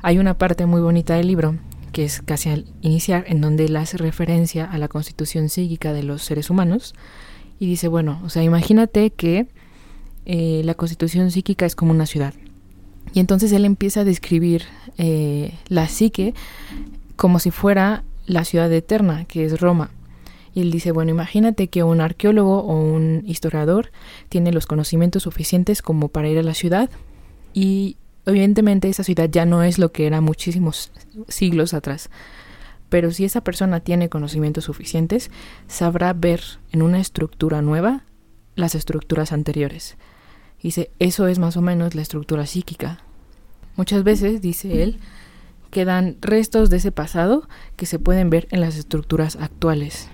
hay 0.00 0.18
una 0.18 0.38
parte 0.38 0.66
muy 0.66 0.80
bonita 0.80 1.16
del 1.16 1.26
libro 1.26 1.56
que 1.90 2.04
es 2.04 2.22
casi 2.22 2.50
al 2.50 2.66
iniciar, 2.82 3.24
en 3.26 3.40
donde 3.40 3.64
él 3.64 3.74
hace 3.74 3.96
referencia 3.96 4.64
a 4.64 4.78
la 4.78 4.86
constitución 4.86 5.48
psíquica 5.48 5.92
de 5.92 6.04
los 6.04 6.22
seres 6.22 6.50
humanos 6.50 6.94
y 7.58 7.66
dice, 7.66 7.88
bueno, 7.88 8.20
o 8.24 8.28
sea, 8.28 8.44
imagínate 8.44 9.10
que 9.10 9.48
eh, 10.24 10.62
la 10.64 10.74
constitución 10.74 11.32
psíquica 11.32 11.66
es 11.66 11.74
como 11.74 11.90
una 11.90 12.06
ciudad. 12.06 12.32
Y 13.12 13.20
entonces 13.20 13.52
él 13.52 13.64
empieza 13.64 14.00
a 14.00 14.04
describir 14.04 14.64
eh, 14.98 15.54
la 15.68 15.88
psique 15.88 16.34
como 17.16 17.38
si 17.38 17.50
fuera 17.50 18.04
la 18.26 18.44
ciudad 18.44 18.72
eterna, 18.72 19.24
que 19.24 19.44
es 19.44 19.60
Roma. 19.60 19.90
Y 20.54 20.62
él 20.62 20.70
dice, 20.70 20.92
bueno, 20.92 21.10
imagínate 21.10 21.68
que 21.68 21.82
un 21.82 22.00
arqueólogo 22.00 22.60
o 22.60 22.74
un 22.80 23.22
historiador 23.26 23.90
tiene 24.28 24.52
los 24.52 24.66
conocimientos 24.66 25.24
suficientes 25.24 25.82
como 25.82 26.08
para 26.08 26.28
ir 26.28 26.38
a 26.38 26.42
la 26.42 26.54
ciudad 26.54 26.90
y 27.52 27.96
evidentemente 28.26 28.88
esa 28.88 29.04
ciudad 29.04 29.28
ya 29.30 29.44
no 29.44 29.62
es 29.62 29.78
lo 29.78 29.92
que 29.92 30.06
era 30.06 30.20
muchísimos 30.20 30.90
siglos 31.28 31.74
atrás. 31.74 32.10
Pero 32.88 33.12
si 33.12 33.24
esa 33.24 33.42
persona 33.42 33.80
tiene 33.80 34.08
conocimientos 34.08 34.64
suficientes, 34.64 35.30
sabrá 35.68 36.12
ver 36.12 36.42
en 36.72 36.82
una 36.82 37.00
estructura 37.00 37.62
nueva 37.62 38.04
las 38.56 38.74
estructuras 38.74 39.32
anteriores. 39.32 39.96
Dice, 40.62 40.90
eso 40.98 41.26
es 41.26 41.38
más 41.38 41.56
o 41.56 41.62
menos 41.62 41.94
la 41.94 42.02
estructura 42.02 42.46
psíquica. 42.46 43.00
Muchas 43.76 44.04
veces, 44.04 44.42
dice 44.42 44.82
él, 44.82 44.98
quedan 45.70 46.16
restos 46.20 46.68
de 46.68 46.78
ese 46.78 46.92
pasado 46.92 47.48
que 47.76 47.86
se 47.86 47.98
pueden 47.98 48.28
ver 48.28 48.46
en 48.50 48.60
las 48.60 48.76
estructuras 48.76 49.36
actuales. 49.36 50.08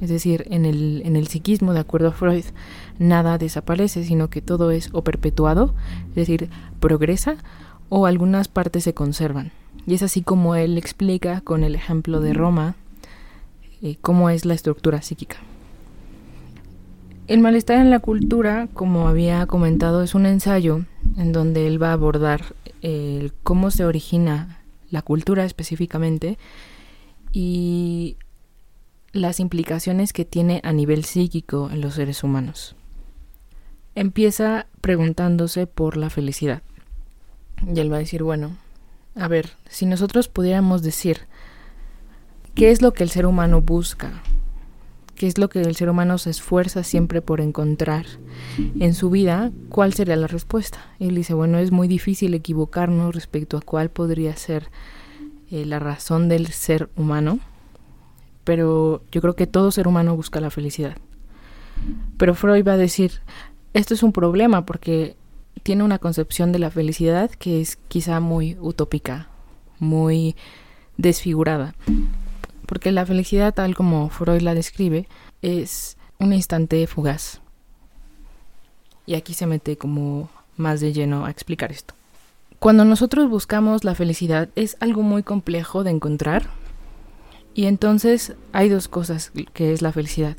Es 0.00 0.08
decir, 0.08 0.46
en 0.50 0.64
el, 0.64 1.02
en 1.04 1.16
el 1.16 1.26
psiquismo, 1.26 1.74
de 1.74 1.80
acuerdo 1.80 2.08
a 2.08 2.12
Freud, 2.12 2.44
nada 2.98 3.36
desaparece, 3.36 4.04
sino 4.04 4.30
que 4.30 4.40
todo 4.40 4.70
es 4.70 4.90
o 4.92 5.02
perpetuado, 5.02 5.74
es 6.10 6.14
decir, 6.14 6.50
progresa, 6.80 7.36
o 7.88 8.06
algunas 8.06 8.48
partes 8.48 8.84
se 8.84 8.94
conservan. 8.94 9.50
Y 9.86 9.94
es 9.94 10.02
así 10.02 10.22
como 10.22 10.54
él 10.54 10.78
explica 10.78 11.40
con 11.40 11.64
el 11.64 11.74
ejemplo 11.74 12.20
de 12.20 12.34
Roma 12.34 12.76
eh, 13.82 13.96
cómo 14.00 14.30
es 14.30 14.44
la 14.44 14.54
estructura 14.54 15.02
psíquica. 15.02 15.38
El 17.28 17.40
malestar 17.40 17.76
en 17.76 17.90
la 17.90 18.00
cultura, 18.00 18.68
como 18.72 19.06
había 19.06 19.44
comentado, 19.44 20.02
es 20.02 20.14
un 20.14 20.24
ensayo 20.24 20.86
en 21.18 21.32
donde 21.32 21.66
él 21.66 21.80
va 21.80 21.90
a 21.90 21.92
abordar 21.92 22.54
cómo 23.42 23.70
se 23.70 23.84
origina 23.84 24.62
la 24.90 25.02
cultura 25.02 25.44
específicamente 25.44 26.38
y 27.30 28.16
las 29.12 29.40
implicaciones 29.40 30.14
que 30.14 30.24
tiene 30.24 30.62
a 30.64 30.72
nivel 30.72 31.04
psíquico 31.04 31.68
en 31.70 31.82
los 31.82 31.94
seres 31.94 32.24
humanos. 32.24 32.76
Empieza 33.94 34.66
preguntándose 34.80 35.66
por 35.66 35.98
la 35.98 36.08
felicidad. 36.08 36.62
Y 37.62 37.78
él 37.78 37.92
va 37.92 37.96
a 37.96 38.00
decir, 38.00 38.22
bueno, 38.22 38.56
a 39.14 39.28
ver, 39.28 39.50
si 39.68 39.84
nosotros 39.84 40.28
pudiéramos 40.28 40.80
decir 40.80 41.26
qué 42.54 42.70
es 42.70 42.80
lo 42.80 42.94
que 42.94 43.02
el 43.02 43.10
ser 43.10 43.26
humano 43.26 43.60
busca 43.60 44.22
qué 45.18 45.26
es 45.26 45.36
lo 45.36 45.48
que 45.48 45.60
el 45.60 45.76
ser 45.76 45.90
humano 45.90 46.16
se 46.16 46.30
esfuerza 46.30 46.84
siempre 46.84 47.20
por 47.20 47.40
encontrar 47.40 48.06
en 48.78 48.94
su 48.94 49.10
vida, 49.10 49.50
¿cuál 49.68 49.92
sería 49.92 50.16
la 50.16 50.28
respuesta? 50.28 50.78
Él 51.00 51.16
dice, 51.16 51.34
bueno, 51.34 51.58
es 51.58 51.72
muy 51.72 51.88
difícil 51.88 52.32
equivocarnos 52.34 53.14
respecto 53.14 53.56
a 53.56 53.60
cuál 53.60 53.90
podría 53.90 54.36
ser 54.36 54.70
eh, 55.50 55.66
la 55.66 55.80
razón 55.80 56.28
del 56.28 56.46
ser 56.46 56.88
humano, 56.96 57.40
pero 58.44 59.02
yo 59.10 59.20
creo 59.20 59.34
que 59.34 59.48
todo 59.48 59.72
ser 59.72 59.88
humano 59.88 60.14
busca 60.16 60.40
la 60.40 60.50
felicidad. 60.50 60.96
Pero 62.16 62.34
Freud 62.34 62.66
va 62.66 62.72
a 62.72 62.78
decir, 62.78 63.20
esto 63.74 63.94
es 63.94 64.02
un 64.02 64.12
problema 64.12 64.64
porque 64.64 65.16
tiene 65.64 65.82
una 65.82 65.98
concepción 65.98 66.52
de 66.52 66.60
la 66.60 66.70
felicidad 66.70 67.30
que 67.30 67.60
es 67.60 67.76
quizá 67.88 68.20
muy 68.20 68.56
utópica, 68.60 69.28
muy 69.80 70.36
desfigurada. 70.96 71.74
Porque 72.68 72.92
la 72.92 73.06
felicidad, 73.06 73.54
tal 73.54 73.74
como 73.74 74.10
Freud 74.10 74.42
la 74.42 74.52
describe, 74.52 75.08
es 75.40 75.96
un 76.18 76.34
instante 76.34 76.86
fugaz. 76.86 77.40
Y 79.06 79.14
aquí 79.14 79.32
se 79.32 79.46
mete 79.46 79.78
como 79.78 80.28
más 80.58 80.80
de 80.80 80.92
lleno 80.92 81.24
a 81.24 81.30
explicar 81.30 81.72
esto. 81.72 81.94
Cuando 82.58 82.84
nosotros 82.84 83.30
buscamos 83.30 83.84
la 83.84 83.94
felicidad 83.94 84.50
es 84.54 84.76
algo 84.80 85.00
muy 85.00 85.22
complejo 85.22 85.82
de 85.82 85.92
encontrar. 85.92 86.50
Y 87.54 87.64
entonces 87.64 88.34
hay 88.52 88.68
dos 88.68 88.86
cosas 88.86 89.32
que 89.54 89.72
es 89.72 89.80
la 89.80 89.92
felicidad. 89.92 90.36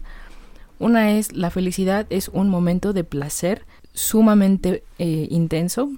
Una 0.77 1.13
es 1.13 1.33
la 1.33 1.49
felicidad 1.49 2.05
es 2.11 2.27
un 2.27 2.47
momento 2.47 2.93
de 2.93 3.03
placer 3.03 3.65
sumamente 3.93 4.83
eh, 4.99 5.27
intenso. 5.31 5.89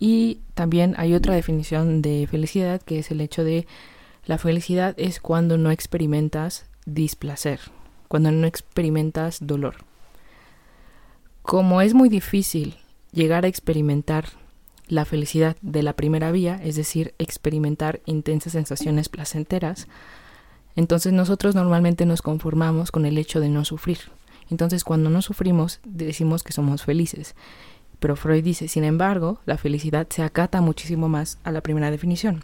Y 0.00 0.40
también 0.54 0.96
hay 0.98 1.14
otra 1.14 1.36
definición 1.36 2.02
de 2.02 2.26
felicidad 2.28 2.82
que 2.82 2.98
es 2.98 3.12
el 3.12 3.20
hecho 3.20 3.44
de 3.44 3.68
la 4.26 4.38
felicidad 4.38 4.94
es 4.96 5.20
cuando 5.20 5.58
no 5.58 5.70
experimentas 5.70 6.64
displacer, 6.86 7.60
cuando 8.08 8.30
no 8.32 8.46
experimentas 8.46 9.46
dolor. 9.46 9.76
Como 11.42 11.82
es 11.82 11.92
muy 11.92 12.08
difícil 12.08 12.76
llegar 13.12 13.44
a 13.44 13.48
experimentar 13.48 14.28
la 14.88 15.04
felicidad 15.04 15.56
de 15.60 15.82
la 15.82 15.92
primera 15.92 16.32
vía, 16.32 16.58
es 16.62 16.76
decir, 16.76 17.14
experimentar 17.18 18.00
intensas 18.06 18.52
sensaciones 18.52 19.10
placenteras, 19.10 19.88
entonces 20.74 21.12
nosotros 21.12 21.54
normalmente 21.54 22.06
nos 22.06 22.22
conformamos 22.22 22.90
con 22.90 23.04
el 23.04 23.18
hecho 23.18 23.40
de 23.40 23.50
no 23.50 23.64
sufrir. 23.64 23.98
Entonces 24.50 24.84
cuando 24.84 25.10
no 25.10 25.20
sufrimos 25.20 25.80
decimos 25.84 26.42
que 26.42 26.52
somos 26.52 26.82
felices. 26.84 27.34
Pero 27.98 28.16
Freud 28.16 28.42
dice, 28.42 28.68
sin 28.68 28.84
embargo, 28.84 29.40
la 29.46 29.56
felicidad 29.56 30.06
se 30.10 30.22
acata 30.22 30.60
muchísimo 30.60 31.08
más 31.08 31.38
a 31.44 31.52
la 31.52 31.62
primera 31.62 31.90
definición 31.90 32.42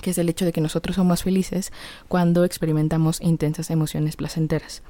que 0.00 0.10
es 0.10 0.18
el 0.18 0.28
hecho 0.28 0.44
de 0.44 0.52
que 0.52 0.60
nosotros 0.60 0.96
somos 0.96 1.22
felices 1.22 1.72
cuando 2.08 2.44
experimentamos 2.44 3.20
intensas 3.20 3.70
emociones 3.70 4.16
placenteras. 4.16 4.82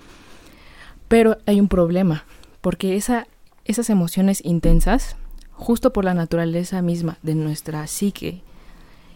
Pero 1.08 1.38
hay 1.46 1.60
un 1.60 1.68
problema, 1.68 2.24
porque 2.60 2.96
esa, 2.96 3.26
esas 3.64 3.90
emociones 3.90 4.44
intensas, 4.44 5.16
justo 5.52 5.92
por 5.92 6.04
la 6.04 6.14
naturaleza 6.14 6.82
misma 6.82 7.18
de 7.22 7.34
nuestra 7.34 7.86
psique 7.86 8.42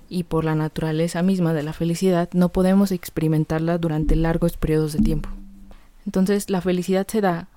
y 0.09 0.25
por 0.25 0.45
la 0.45 0.55
naturaleza 0.55 1.23
misma 1.23 1.53
de 1.53 1.63
la 1.63 1.73
felicidad, 1.73 2.29
no 2.33 2.51
podemos 2.51 2.93
experimentarla 2.93 3.79
durante 3.79 4.17
largos 4.17 4.57
periodos 4.57 4.93
de 4.93 5.01
tiempo. 5.01 5.29
Entonces 6.07 6.51
la 6.51 6.61
felicidad 6.61 7.07
se 7.07 7.21
da 7.21 7.49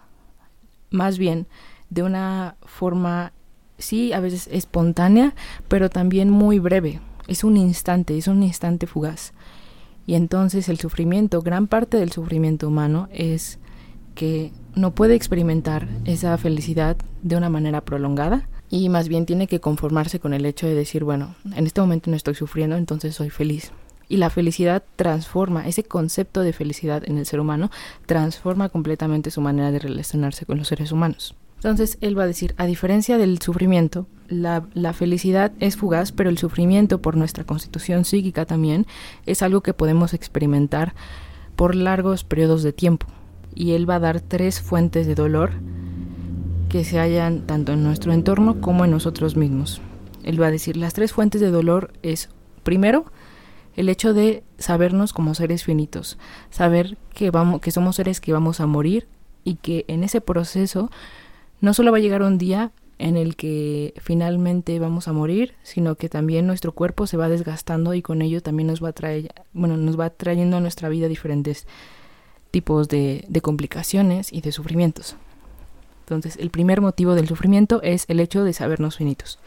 más 0.92 1.18
bien 1.18 1.48
de 1.90 2.04
una 2.04 2.56
forma, 2.66 3.32
sí, 3.78 4.14
a 4.14 4.20
veces 4.20 4.48
espontánea, 4.52 5.34
pero 5.68 5.90
también 5.90 6.30
muy 6.30 6.60
breve 6.60 7.00
es 7.28 7.44
un 7.44 7.58
instante, 7.58 8.18
es 8.18 8.28
un 8.28 8.44
instante 8.44 8.88
fugaz. 8.88 9.34
Y 10.08 10.16
entonces 10.16 10.70
el 10.70 10.78
sufrimiento, 10.78 11.42
gran 11.42 11.68
parte 11.68 11.98
del 11.98 12.12
sufrimiento 12.12 12.68
humano 12.68 13.10
es 13.12 13.60
que 14.14 14.52
no 14.76 14.92
puede 14.92 15.16
experimentar 15.16 15.88
esa 16.06 16.38
felicidad 16.38 16.98
de 17.22 17.36
una 17.36 17.50
manera 17.50 17.82
prolongada 17.82 18.48
y 18.70 18.90
más 18.90 19.08
bien 19.08 19.26
tiene 19.26 19.48
que 19.48 19.60
conformarse 19.60 20.20
con 20.20 20.34
el 20.34 20.46
hecho 20.46 20.68
de 20.68 20.76
decir, 20.76 21.04
bueno, 21.04 21.36
en 21.56 21.66
este 21.66 21.82
momento 21.82 22.10
no 22.10 22.18
estoy 22.18 22.36
sufriendo, 22.36 22.76
entonces 22.76 23.16
soy 23.16 23.30
feliz. 23.30 23.72
Y 24.08 24.18
la 24.18 24.30
felicidad 24.30 24.84
transforma, 24.96 25.68
ese 25.68 25.84
concepto 25.84 26.42
de 26.42 26.54
felicidad 26.54 27.04
en 27.06 27.18
el 27.18 27.26
ser 27.26 27.40
humano 27.40 27.72
transforma 28.06 28.70
completamente 28.70 29.32
su 29.32 29.42
manera 29.42 29.72
de 29.72 29.80
relacionarse 29.80 30.46
con 30.46 30.60
los 30.60 30.68
seres 30.68 30.92
humanos. 30.92 31.36
Entonces 31.66 31.98
él 32.02 32.16
va 32.16 32.26
a 32.26 32.28
decir, 32.28 32.54
a 32.58 32.68
diferencia 32.68 33.18
del 33.18 33.42
sufrimiento, 33.42 34.06
la, 34.28 34.62
felicidad 34.94 35.52
es 35.60 35.78
fugaz, 35.78 36.12
pero 36.12 36.30
el 36.30 36.38
sufrimiento 36.38 37.02
por 37.02 37.18
nuestra 37.18 37.44
constitución 37.44 38.06
psíquica 38.06 38.46
también 38.46 38.86
es 39.26 39.42
algo 39.42 39.62
que 39.62 39.74
podemos 39.74 40.14
experimentar 40.14 40.94
por 41.56 41.74
largos 41.74 42.24
periodos 42.24 42.62
de 42.62 42.72
tiempo. 42.72 43.08
Y 43.56 43.72
él 43.72 43.90
va 43.90 43.96
a 43.96 44.00
dar 44.00 44.22
tres 44.22 44.62
fuentes 44.62 45.08
de 45.08 45.16
dolor 45.16 45.54
que 46.70 46.84
se 46.84 47.00
hallan 47.00 47.48
tanto 47.48 47.74
en 47.74 47.82
nuestro 47.82 48.14
entorno 48.14 48.62
como 48.62 48.86
en 48.86 48.92
nosotros 48.92 49.36
mismos. 49.36 49.82
Él 50.22 50.40
va 50.40 50.48
a 50.48 50.52
decir, 50.52 50.78
las 50.78 50.94
tres 50.94 51.14
fuentes 51.14 51.42
de 51.42 51.50
dolor 51.50 51.94
es, 52.04 52.30
primero, 52.62 53.06
el 53.76 53.90
hecho 53.90 54.14
de 54.14 54.44
sabernos 54.60 55.14
como 55.14 55.34
seres 55.34 55.64
finitos, 55.64 56.20
saber 56.52 57.00
que, 57.16 57.32
vamos, 57.32 57.60
que 57.60 57.72
somos 57.72 57.96
seres 57.96 58.22
que 58.22 58.34
vamos 58.34 58.60
a 58.60 58.68
morir 58.68 59.08
y 59.44 59.56
que 59.56 59.84
en 59.88 60.04
ese 60.04 60.22
proceso 60.22 60.92
no 61.62 61.74
solo 61.74 61.92
va 61.92 61.98
a 61.98 62.02
llegar 62.02 62.22
un 62.22 62.38
día 62.38 62.72
en 62.98 63.18
el 63.18 63.36
que 63.36 63.94
finalmente 63.98 64.80
vamos 64.80 65.08
a 65.08 65.14
morir, 65.14 65.56
sino 65.64 65.96
que 65.96 66.10
también 66.10 66.48
nuestro 66.48 66.72
cuerpo 66.72 67.08
se 67.08 67.18
va 67.18 67.28
desgastando 67.28 67.94
y 67.94 68.02
con 68.02 68.22
ello 68.22 68.42
también 68.42 68.68
nos 68.68 68.84
va, 68.84 68.94
traer, 68.94 69.34
bueno, 69.54 69.76
nos 69.78 70.00
va 70.00 70.10
trayendo 70.10 70.58
a 70.58 70.62
nuestra 70.62 70.90
vida 70.90 71.08
diferentes 71.08 71.68
tipos 72.52 72.88
de, 72.88 73.26
de 73.28 73.42
complicaciones 73.42 74.32
y 74.32 74.42
de 74.42 74.52
sufrimientos. 74.52 75.18
Entonces, 76.02 76.38
el 76.38 76.52
primer 76.52 76.82
motivo 76.82 77.16
del 77.16 77.28
sufrimiento 77.28 77.82
es 77.82 78.06
el 78.08 78.20
hecho 78.20 78.44
de 78.44 78.54
sabernos 78.54 78.98
finitos. 78.98 79.40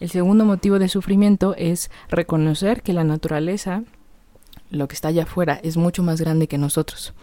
El 0.00 0.10
segundo 0.10 0.44
motivo 0.44 0.78
de 0.80 0.88
sufrimiento 0.88 1.54
es 1.56 1.90
reconocer 2.08 2.82
que 2.82 2.92
la 2.92 3.04
naturaleza, 3.04 3.84
lo 4.70 4.88
que 4.88 4.94
está 4.94 5.08
allá 5.08 5.24
afuera, 5.24 5.60
es 5.62 5.76
mucho 5.76 6.02
más 6.02 6.20
grande 6.20 6.48
que 6.48 6.58
nosotros. 6.58 7.14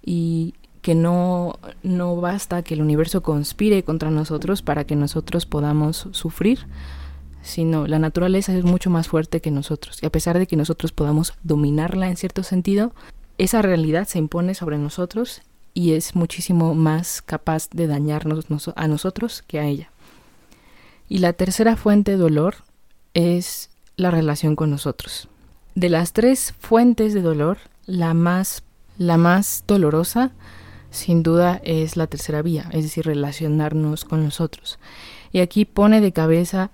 Y 0.00 0.54
que 0.82 0.94
no, 0.96 1.58
no 1.82 2.16
basta 2.16 2.62
que 2.62 2.74
el 2.74 2.82
universo 2.82 3.22
conspire 3.22 3.84
contra 3.84 4.10
nosotros 4.10 4.62
para 4.62 4.84
que 4.84 4.96
nosotros 4.96 5.46
podamos 5.46 6.08
sufrir, 6.10 6.66
sino 7.40 7.86
la 7.86 8.00
naturaleza 8.00 8.54
es 8.54 8.64
mucho 8.64 8.90
más 8.90 9.08
fuerte 9.08 9.40
que 9.40 9.52
nosotros. 9.52 10.02
Y 10.02 10.06
a 10.06 10.10
pesar 10.10 10.38
de 10.38 10.46
que 10.46 10.56
nosotros 10.56 10.92
podamos 10.92 11.34
dominarla 11.44 12.08
en 12.08 12.16
cierto 12.16 12.42
sentido, 12.42 12.92
esa 13.38 13.62
realidad 13.62 14.08
se 14.08 14.18
impone 14.18 14.54
sobre 14.54 14.76
nosotros 14.76 15.42
y 15.72 15.92
es 15.92 16.16
muchísimo 16.16 16.74
más 16.74 17.22
capaz 17.22 17.70
de 17.70 17.86
dañarnos 17.86 18.44
a 18.74 18.88
nosotros 18.88 19.42
que 19.46 19.60
a 19.60 19.66
ella. 19.66 19.90
Y 21.08 21.18
la 21.18 21.32
tercera 21.32 21.76
fuente 21.76 22.12
de 22.12 22.16
dolor 22.16 22.56
es 23.14 23.70
la 23.96 24.10
relación 24.10 24.56
con 24.56 24.70
nosotros. 24.70 25.28
De 25.76 25.88
las 25.88 26.12
tres 26.12 26.54
fuentes 26.58 27.14
de 27.14 27.22
dolor, 27.22 27.58
la 27.86 28.14
más, 28.14 28.64
la 28.98 29.16
más 29.16 29.64
dolorosa 29.66 30.32
sin 30.92 31.22
duda 31.22 31.60
es 31.64 31.96
la 31.96 32.06
tercera 32.06 32.42
vía, 32.42 32.68
es 32.70 32.84
decir, 32.84 33.06
relacionarnos 33.06 34.04
con 34.04 34.22
nosotros. 34.22 34.78
Y 35.32 35.40
aquí 35.40 35.64
pone 35.64 36.00
de 36.00 36.12
cabeza 36.12 36.70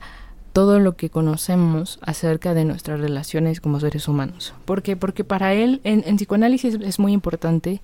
todo 0.52 0.80
lo 0.80 0.96
que 0.96 1.08
conocemos 1.08 2.00
acerca 2.02 2.52
de 2.52 2.64
nuestras 2.64 3.00
relaciones 3.00 3.60
como 3.60 3.78
seres 3.78 4.08
humanos. 4.08 4.54
¿Por 4.64 4.82
qué? 4.82 4.96
Porque 4.96 5.22
para 5.22 5.54
él, 5.54 5.80
en, 5.84 6.02
psicoanálisis 6.16 6.74
es 6.74 6.98
muy 6.98 7.12
importante 7.12 7.80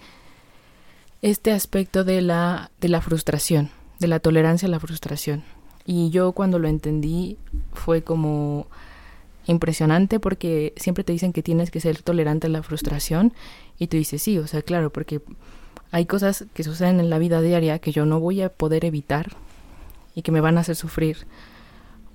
este 1.23 1.53
aspecto 1.53 2.03
de 2.03 2.21
la, 2.21 2.73
de 2.81 2.89
la 2.89 3.01
frustración, 3.01 3.71
de 4.01 4.09
la 4.09 4.19
tolerancia 4.19 4.67
a 4.67 4.71
la 4.71 4.81
frustración. 4.81 5.45
Y 5.87 6.11
yo 6.11 6.33
cuando 6.33 6.59
lo 6.59 6.67
entendí 6.67 7.39
fue 7.73 8.03
como 8.03 8.67
impresionante 9.47 10.19
porque 10.19 10.73
siempre 10.77 11.05
te 11.05 11.13
dicen 11.13 11.33
que 11.33 11.43
tienes 11.43 11.71
que 11.71 11.81
ser 11.81 12.03
tolerante 12.03 12.49
a 12.49 12.51
la 12.51 12.63
frustración 12.63 13.35
y 13.79 13.87
tú 13.87 13.97
dices 13.97 14.23
sí, 14.23 14.39
o 14.39 14.47
sea, 14.47 14.63
claro, 14.63 14.91
porque 14.91 15.21
hay 15.95 16.07
cosas 16.07 16.47
que 16.55 16.65
suceden 16.65 16.99
en 16.99 17.09
la 17.09 17.21
vida 17.21 17.41
diaria 17.41 17.79
que 17.79 17.93
yo 17.93 18.05
no 18.05 18.19
voy 18.19 18.43
a 18.43 18.49
poder 18.49 18.85
evitar 18.85 19.31
y 20.17 20.23
que 20.23 20.33
me 20.33 20.41
van 20.41 20.59
a 20.59 20.63
hacer 20.63 20.75
sufrir. 20.75 21.19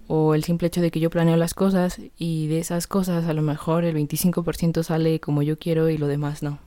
O 0.09 0.35
el 0.35 0.43
simple 0.43 0.67
hecho 0.67 0.81
de 0.81 0.91
que 0.91 0.99
yo 0.99 1.09
planeo 1.09 1.37
las 1.37 1.53
cosas 1.53 2.01
y 2.17 2.47
de 2.47 2.59
esas 2.59 2.87
cosas 2.87 3.25
a 3.25 3.33
lo 3.33 3.41
mejor 3.41 3.85
el 3.85 3.95
25% 3.95 4.83
sale 4.83 5.21
como 5.21 5.43
yo 5.43 5.57
quiero 5.57 5.87
y 5.87 5.97
lo 5.97 6.07
demás 6.07 6.43
no. 6.43 6.59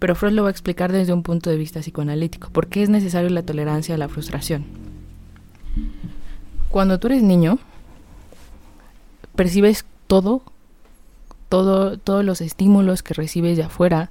Pero 0.00 0.16
Freud 0.16 0.32
lo 0.32 0.42
va 0.42 0.48
a 0.48 0.50
explicar 0.50 0.90
desde 0.90 1.12
un 1.12 1.22
punto 1.22 1.50
de 1.50 1.56
vista 1.56 1.78
psicoanalítico. 1.78 2.50
¿Por 2.50 2.66
qué 2.66 2.82
es 2.82 2.88
necesario 2.88 3.30
la 3.30 3.44
tolerancia 3.44 3.94
a 3.94 3.98
la 3.98 4.08
frustración? 4.08 4.64
Cuando 6.68 6.98
tú 6.98 7.06
eres 7.06 7.22
niño, 7.22 7.60
percibes 9.36 9.84
todo, 10.08 10.42
todo, 11.48 11.96
todos 11.96 12.24
los 12.24 12.40
estímulos 12.40 13.04
que 13.04 13.14
recibes 13.14 13.56
de 13.56 13.62
afuera, 13.62 14.10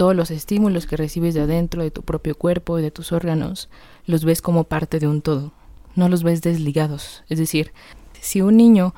todos 0.00 0.16
los 0.16 0.30
estímulos 0.30 0.86
que 0.86 0.96
recibes 0.96 1.34
de 1.34 1.42
adentro 1.42 1.82
de 1.82 1.90
tu 1.90 2.00
propio 2.00 2.34
cuerpo 2.34 2.78
y 2.78 2.82
de 2.82 2.90
tus 2.90 3.12
órganos, 3.12 3.68
los 4.06 4.24
ves 4.24 4.40
como 4.40 4.64
parte 4.64 4.98
de 4.98 5.06
un 5.06 5.20
todo, 5.20 5.52
no 5.94 6.08
los 6.08 6.22
ves 6.22 6.40
desligados. 6.40 7.22
Es 7.28 7.38
decir, 7.38 7.74
si 8.18 8.40
un 8.40 8.56
niño 8.56 8.94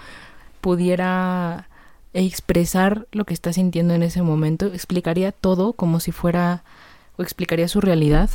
pudiera 0.60 1.68
expresar 2.12 3.08
lo 3.10 3.24
que 3.24 3.34
está 3.34 3.52
sintiendo 3.52 3.94
en 3.94 4.04
ese 4.04 4.22
momento, 4.22 4.66
explicaría 4.66 5.32
todo 5.32 5.72
como 5.72 5.98
si 5.98 6.12
fuera, 6.12 6.62
o 7.16 7.24
explicaría 7.24 7.66
su 7.66 7.80
realidad 7.80 8.30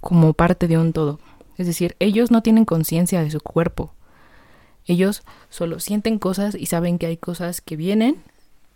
como 0.00 0.32
parte 0.32 0.66
de 0.66 0.78
un 0.78 0.92
todo. 0.92 1.20
Es 1.58 1.68
decir, 1.68 1.94
ellos 2.00 2.32
no 2.32 2.42
tienen 2.42 2.64
conciencia 2.64 3.22
de 3.22 3.30
su 3.30 3.38
cuerpo. 3.40 3.94
Ellos 4.84 5.22
solo 5.48 5.78
sienten 5.78 6.18
cosas 6.18 6.56
y 6.56 6.66
saben 6.66 6.98
que 6.98 7.06
hay 7.06 7.18
cosas 7.18 7.60
que 7.60 7.76
vienen 7.76 8.16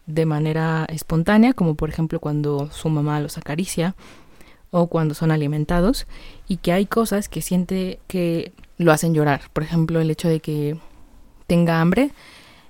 de 0.06 0.26
manera 0.26 0.86
espontánea, 0.88 1.52
como 1.54 1.74
por 1.74 1.88
ejemplo 1.88 2.20
cuando 2.20 2.70
su 2.70 2.88
mamá 2.88 3.20
los 3.20 3.38
acaricia 3.38 3.94
o 4.70 4.88
cuando 4.88 5.14
son 5.14 5.30
alimentados, 5.30 6.06
y 6.48 6.56
que 6.56 6.72
hay 6.72 6.86
cosas 6.86 7.28
que 7.28 7.42
siente 7.42 8.00
que 8.08 8.52
lo 8.76 8.92
hacen 8.92 9.14
llorar. 9.14 9.42
Por 9.52 9.62
ejemplo, 9.62 10.00
el 10.00 10.10
hecho 10.10 10.28
de 10.28 10.40
que 10.40 10.76
tenga 11.46 11.80
hambre 11.80 12.10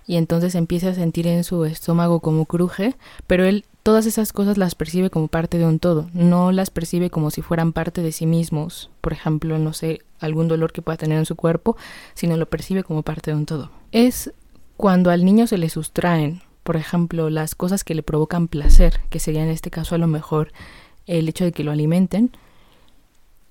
y 0.07 0.17
entonces 0.17 0.55
empieza 0.55 0.91
a 0.91 0.95
sentir 0.95 1.27
en 1.27 1.45
su 1.45 1.65
estómago 1.65 2.21
como 2.21 2.45
cruje, 2.45 2.95
pero 3.27 3.45
él 3.45 3.65
todas 3.83 4.07
esas 4.07 4.33
cosas 4.33 4.59
las 4.59 4.75
percibe 4.75 5.11
como 5.11 5.29
parte 5.29 5.59
de 5.59 5.67
un 5.67 5.79
todo, 5.79 6.09
no 6.13 6.53
las 6.53 6.71
percibe 6.71 7.11
como 7.11 7.31
si 7.31 7.43
fueran 7.43 7.73
parte 7.73 8.03
de 8.03 8.13
sí 8.13 8.27
mismos, 8.27 8.91
por 9.01 9.13
ejemplo, 9.13 9.59
no 9.59 9.73
sé, 9.73 10.01
algún 10.21 10.49
dolor 10.49 10.73
que 10.73 10.83
pueda 10.83 10.97
tener 10.97 11.19
en 11.19 11.27
su 11.27 11.37
cuerpo, 11.37 11.77
sino 12.15 12.37
lo 12.37 12.47
percibe 12.47 12.83
como 12.83 13.03
parte 13.03 13.31
de 13.31 13.37
un 13.37 13.47
todo. 13.47 13.71
Es 13.93 14.33
cuando 14.77 15.11
al 15.11 15.25
niño 15.25 15.47
se 15.47 15.59
le 15.59 15.69
sustraen 15.69 16.43
por 16.65 16.77
ejemplo, 16.77 17.31
las 17.31 17.55
cosas 17.55 17.85
que 17.85 17.95
le 17.95 18.03
provocan 18.03 18.49
placer, 18.49 19.01
que 19.11 19.21
sería 19.21 19.45
en 19.45 19.51
este 19.51 19.71
caso 19.71 19.95
a 19.95 19.99
lo 19.99 20.09
mejor 20.09 20.53
el 21.07 21.29
hecho 21.29 21.45
de 21.45 21.53
que 21.53 21.63
lo 21.63 21.71
alimenten, 21.71 22.31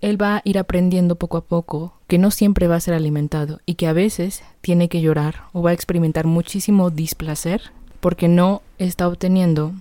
él 0.01 0.21
va 0.21 0.37
a 0.37 0.41
ir 0.43 0.57
aprendiendo 0.57 1.15
poco 1.15 1.37
a 1.37 1.45
poco 1.45 1.93
que 2.07 2.17
no 2.17 2.31
siempre 2.31 2.67
va 2.67 2.75
a 2.75 2.81
ser 2.81 2.95
alimentado 2.95 3.61
y 3.65 3.75
que 3.75 3.87
a 3.87 3.93
veces 3.93 4.43
tiene 4.59 4.89
que 4.89 4.99
llorar 4.99 5.43
o 5.53 5.61
va 5.61 5.69
a 5.69 5.73
experimentar 5.73 6.25
muchísimo 6.25 6.89
displacer 6.89 7.71
porque 8.01 8.27
no 8.27 8.63
está 8.79 9.07
obteniendo 9.07 9.73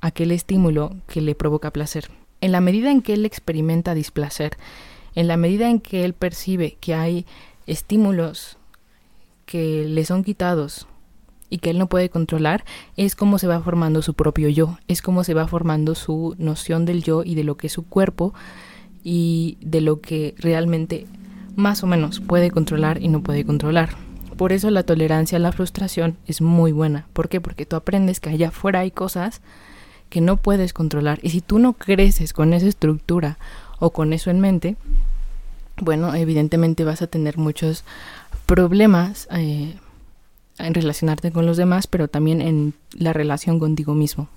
aquel 0.00 0.30
estímulo 0.30 0.94
que 1.08 1.22
le 1.22 1.34
provoca 1.34 1.72
placer. 1.72 2.10
En 2.40 2.52
la 2.52 2.60
medida 2.60 2.90
en 2.90 3.00
que 3.00 3.14
él 3.14 3.24
experimenta 3.24 3.94
displacer, 3.94 4.58
en 5.14 5.26
la 5.26 5.38
medida 5.38 5.70
en 5.70 5.80
que 5.80 6.04
él 6.04 6.12
percibe 6.12 6.76
que 6.80 6.94
hay 6.94 7.26
estímulos 7.66 8.58
que 9.46 9.86
le 9.88 10.04
son 10.04 10.22
quitados 10.22 10.86
y 11.50 11.58
que 11.58 11.70
él 11.70 11.78
no 11.78 11.88
puede 11.88 12.08
controlar, 12.08 12.64
es 12.96 13.14
como 13.16 13.38
se 13.38 13.46
va 13.46 13.60
formando 13.60 14.02
su 14.02 14.14
propio 14.14 14.48
yo, 14.48 14.78
es 14.88 15.02
como 15.02 15.24
se 15.24 15.34
va 15.34 15.46
formando 15.46 15.94
su 15.94 16.34
noción 16.38 16.84
del 16.84 17.02
yo 17.02 17.22
y 17.24 17.34
de 17.34 17.44
lo 17.44 17.56
que 17.56 17.68
es 17.68 17.72
su 17.72 17.84
cuerpo 17.84 18.34
y 19.02 19.58
de 19.60 19.80
lo 19.80 20.00
que 20.00 20.34
realmente 20.38 21.06
más 21.56 21.82
o 21.82 21.86
menos 21.86 22.20
puede 22.20 22.50
controlar 22.50 23.02
y 23.02 23.08
no 23.08 23.22
puede 23.22 23.44
controlar. 23.44 23.90
Por 24.36 24.52
eso 24.52 24.70
la 24.70 24.82
tolerancia 24.82 25.36
a 25.36 25.40
la 25.40 25.52
frustración 25.52 26.16
es 26.26 26.40
muy 26.40 26.72
buena. 26.72 27.06
¿Por 27.12 27.28
qué? 27.28 27.40
Porque 27.40 27.66
tú 27.66 27.76
aprendes 27.76 28.18
que 28.18 28.30
allá 28.30 28.48
afuera 28.48 28.80
hay 28.80 28.90
cosas 28.90 29.40
que 30.08 30.20
no 30.20 30.36
puedes 30.36 30.72
controlar. 30.72 31.20
Y 31.22 31.30
si 31.30 31.40
tú 31.40 31.58
no 31.58 31.74
creces 31.74 32.32
con 32.32 32.52
esa 32.52 32.66
estructura 32.66 33.38
o 33.78 33.90
con 33.90 34.12
eso 34.12 34.30
en 34.30 34.40
mente, 34.40 34.76
bueno, 35.80 36.14
evidentemente 36.14 36.84
vas 36.84 37.02
a 37.02 37.06
tener 37.06 37.38
muchos 37.38 37.84
problemas 38.46 39.28
eh, 39.30 39.76
en 40.58 40.74
relacionarte 40.74 41.32
con 41.32 41.46
los 41.46 41.56
demás, 41.56 41.86
pero 41.86 42.08
también 42.08 42.40
en 42.40 42.74
la 42.92 43.12
relación 43.12 43.58
contigo 43.58 43.94
mismo. 43.94 44.28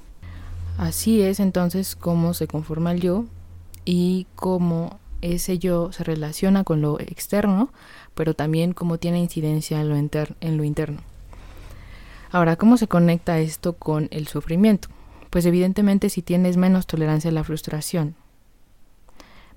Así 0.78 1.22
es 1.22 1.40
entonces 1.40 1.96
cómo 1.96 2.34
se 2.34 2.48
conforma 2.48 2.92
el 2.92 3.02
yo 3.02 3.26
y 3.86 4.28
cómo 4.36 5.00
ese 5.22 5.58
yo 5.58 5.92
se 5.92 6.04
relaciona 6.04 6.64
con 6.64 6.82
lo 6.82 7.00
externo, 7.00 7.70
pero 8.14 8.34
también 8.34 8.74
cómo 8.74 8.98
tiene 8.98 9.20
incidencia 9.20 9.82
en 9.82 9.90
lo, 9.90 9.96
en 9.96 10.58
lo 10.58 10.64
interno. 10.64 11.02
Ahora, 12.32 12.56
¿cómo 12.58 12.78
se 12.78 12.88
conecta 12.88 13.40
esto 13.40 13.74
con 13.74 14.08
el 14.12 14.28
sufrimiento? 14.28 14.90
Pues 15.30 15.46
evidentemente 15.46 16.10
si 16.10 16.22
tienes 16.22 16.58
menos 16.58 16.86
tolerancia 16.86 17.30
a 17.30 17.34
la 17.34 17.44
frustración, 17.44 18.16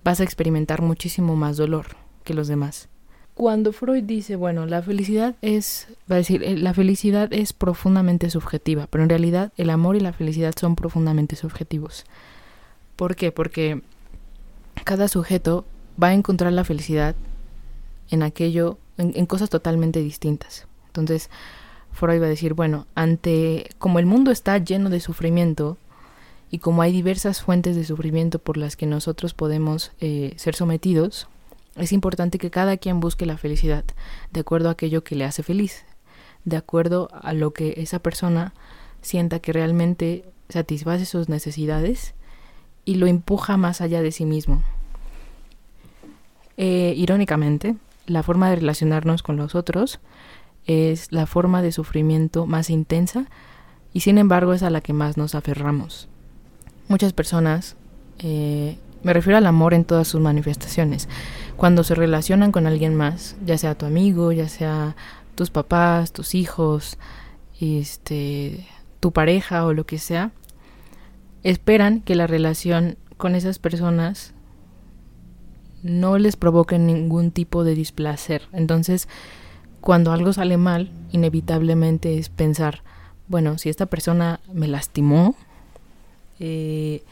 vas 0.05 0.21
a 0.21 0.25
experimentar 0.25 0.81
muchísimo 0.81 1.37
más 1.37 1.57
dolor 1.57 1.97
que 2.25 2.35
los 2.35 2.49
demás 2.49 2.89
cuando 3.35 3.73
Freud 3.73 4.05
dice, 4.05 4.37
bueno, 4.37 4.67
la 4.67 4.83
felicidad 4.83 5.35
es, 5.41 5.89
va 6.11 6.17
a 6.17 6.19
decir, 6.19 6.43
eh, 6.43 6.57
la 6.57 6.75
felicidad 6.75 7.33
es 7.33 7.53
profundamente 7.53 8.29
subjetiva, 8.31 8.87
pero 8.89 9.05
en 9.05 9.11
realidad 9.11 9.53
el 9.57 9.71
amor 9.71 9.97
y 9.97 10.01
la 10.01 10.13
felicidad 10.13 10.55
son 10.59 10.77
profundamente 10.77 11.37
subjetivos. 11.37 12.05
¿Por 12.97 13.17
qué? 13.17 13.33
Porque 13.33 13.83
cada 14.85 15.09
sujeto 15.09 15.65
va 16.03 16.09
a 16.09 16.15
encontrar 16.15 16.53
la 16.53 16.65
felicidad 16.65 17.15
en 18.11 18.23
aquello, 18.23 18.79
en, 18.99 19.27
cosas 19.27 19.49
totalmente 19.49 20.01
distintas. 20.01 20.67
Entonces, 20.89 21.31
Freud 21.93 22.21
va 22.21 22.27
a 22.27 22.31
decir, 22.31 22.55
bueno, 22.55 22.87
ante, 22.95 23.71
como 23.79 23.99
el 23.99 24.07
mundo 24.07 24.31
está 24.31 24.59
lleno 24.59 24.91
de 24.91 25.01
sufrimiento, 25.01 25.79
y 26.51 26.59
como 26.59 26.83
hay 26.83 26.93
diversas 26.93 27.43
fuentes 27.43 27.77
de 27.77 27.85
sufrimiento 27.85 28.41
por 28.41 28.57
las 28.57 28.77
que 28.77 28.87
nosotros 28.87 29.35
podemos 29.35 29.93
eh, 30.01 30.35
ser 30.37 30.57
sometidos, 30.57 31.29
es 31.77 31.93
importante 31.93 32.39
que 32.39 32.51
cada 32.51 32.77
quien 32.77 33.01
busque 33.01 33.27
la 33.27 33.39
felicidad 33.39 33.85
de 34.33 34.41
acuerdo 34.41 34.69
a 34.69 34.73
aquello 34.73 35.05
que 35.05 35.17
le 35.17 35.25
hace 35.25 35.43
feliz, 35.43 35.85
de 36.45 36.57
acuerdo 36.57 37.09
a 37.13 37.33
lo 37.33 37.53
que 37.53 37.75
esa 37.79 37.99
persona 37.99 38.55
sienta 39.03 39.39
que 39.39 39.53
realmente 39.53 40.25
satisface 40.49 41.05
sus 41.05 41.29
necesidades 41.29 42.15
y 42.85 42.97
lo 42.97 43.07
empuja 43.07 43.57
más 43.57 43.81
allá 43.81 44.03
de 44.03 44.13
sí 44.13 44.25
mismo. 44.25 44.63
Eh, 46.57 46.95
irónicamente, 46.97 47.77
la 48.07 48.23
forma 48.23 48.51
de 48.51 48.57
relacionarnos 48.57 49.23
con 49.23 49.37
los 49.37 49.55
otros 49.55 50.01
es 50.67 51.11
la 51.13 51.27
forma 51.27 51.63
de 51.63 51.73
sufrimiento 51.73 52.47
más 52.47 52.69
intensa 52.71 53.27
y 53.93 54.01
sin 54.01 54.19
embargo 54.19 54.53
es 54.53 54.63
a 54.63 54.71
la 54.71 54.81
que 54.81 54.93
más 54.93 55.17
nos 55.17 55.35
aferramos. 55.35 56.09
Muchas 56.89 57.13
personas, 57.13 57.77
eh, 58.19 58.79
me 59.03 59.13
refiero 59.13 59.39
al 59.39 59.47
amor 59.47 59.75
en 59.75 59.85
todas 59.85 60.09
sus 60.09 60.21
manifestaciones, 60.21 61.09
cuando 61.61 61.85
se 61.85 61.95
relacionan 61.95 62.53
con 62.53 62.67
alguien 62.67 62.95
más, 62.95 63.37
ya 63.45 63.59
sea 63.59 63.75
tu 63.75 63.85
amigo, 63.85 64.33
ya 64.33 64.49
sea 64.49 64.97
tus 65.35 65.51
papás, 65.51 66.11
tus 66.11 66.35
hijos, 66.35 66.97
este, 67.61 68.67
tu 68.99 69.13
pareja 69.13 69.67
o 69.67 69.75
lo 69.75 69.85
que 69.85 69.99
sea, 69.99 70.31
esperan 71.43 72.01
que 72.01 72.15
la 72.15 72.27
relación 72.27 72.97
con 73.19 73.35
esas 73.35 73.59
personas 73.59 74.33
no 75.83 76.17
les 76.17 76.37
provoque 76.37 76.79
ningún 76.79 77.31
tipo 77.31 77.63
de 77.63 77.75
displacer. 77.75 78.49
Entonces, 78.55 79.07
cuando 79.83 80.13
algo 80.13 80.33
sale 80.33 80.57
mal, 80.57 80.91
inevitablemente 81.13 82.17
es 82.17 82.31
pensar, 82.31 82.83
bueno, 83.29 83.59
si 83.59 83.69
esta 83.69 83.85
persona 83.85 84.41
me 84.51 84.67
lastimó, 84.67 85.37
eh, 86.39 87.03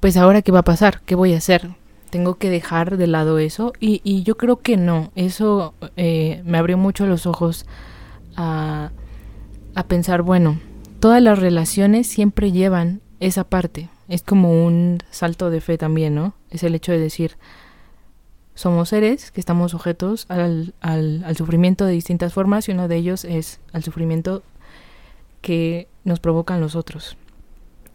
pues 0.00 0.16
ahora 0.16 0.42
qué 0.42 0.50
va 0.50 0.58
a 0.58 0.64
pasar, 0.64 1.00
qué 1.02 1.14
voy 1.14 1.32
a 1.32 1.38
hacer, 1.38 1.76
tengo 2.12 2.34
que 2.34 2.50
dejar 2.50 2.98
de 2.98 3.06
lado 3.06 3.38
eso 3.38 3.72
y, 3.80 4.22
yo 4.22 4.36
creo 4.36 4.60
que 4.60 4.76
no, 4.76 5.10
eso 5.16 5.72
eh, 5.96 6.42
me 6.44 6.58
abrió 6.58 6.76
mucho 6.76 7.06
los 7.06 7.24
ojos 7.24 7.64
a, 8.36 8.90
pensar, 9.88 10.20
bueno, 10.20 10.60
todas 11.00 11.22
las 11.22 11.38
relaciones 11.38 12.06
siempre 12.06 12.52
llevan 12.52 13.00
esa 13.18 13.44
parte, 13.44 13.88
es 14.08 14.22
como 14.22 14.62
un 14.62 14.98
salto 15.10 15.48
de 15.48 15.62
fe 15.62 15.78
también, 15.78 16.14
¿no? 16.14 16.34
Es 16.50 16.62
el 16.64 16.74
hecho 16.74 16.92
de 16.92 16.98
decir, 16.98 17.38
somos 18.54 18.90
seres 18.90 19.30
que 19.30 19.40
estamos 19.40 19.70
sujetos 19.70 20.26
al, 20.28 20.74
al, 20.82 21.24
al, 21.24 21.34
sufrimiento 21.34 21.86
de 21.86 21.94
distintas 21.94 22.34
formas 22.34 22.68
y 22.68 22.72
uno 22.72 22.88
de 22.88 22.96
ellos 22.96 23.24
es 23.24 23.58
al 23.72 23.84
sufrimiento 23.84 24.42
que 25.40 25.88
nos 26.04 26.20
provocan 26.20 26.60
los 26.60 26.76
otros. 26.76 27.16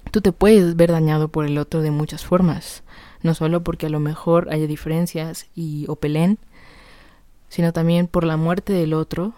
Tú 0.10 0.22
te 0.22 0.32
puedes 0.32 0.76
ver 0.76 0.92
dañado 0.92 1.28
por 1.28 1.46
el 1.46 1.60
otro 1.60 1.84
de 1.84 1.92
muchas 1.92 2.26
formas, 2.26 2.82
no 3.28 3.36
solo 3.36 3.62
porque 3.62 3.86
a 3.86 3.90
lo 3.90 4.00
mejor 4.00 4.48
haya 4.52 4.66
diferencias 4.66 5.48
y 5.54 5.86
o 5.90 5.98
peleen, 5.98 6.40
sino 7.50 7.74
también 7.74 8.08
por 8.08 8.24
la 8.24 8.38
muerte 8.38 8.74
del 8.74 8.94
otro, 8.94 9.34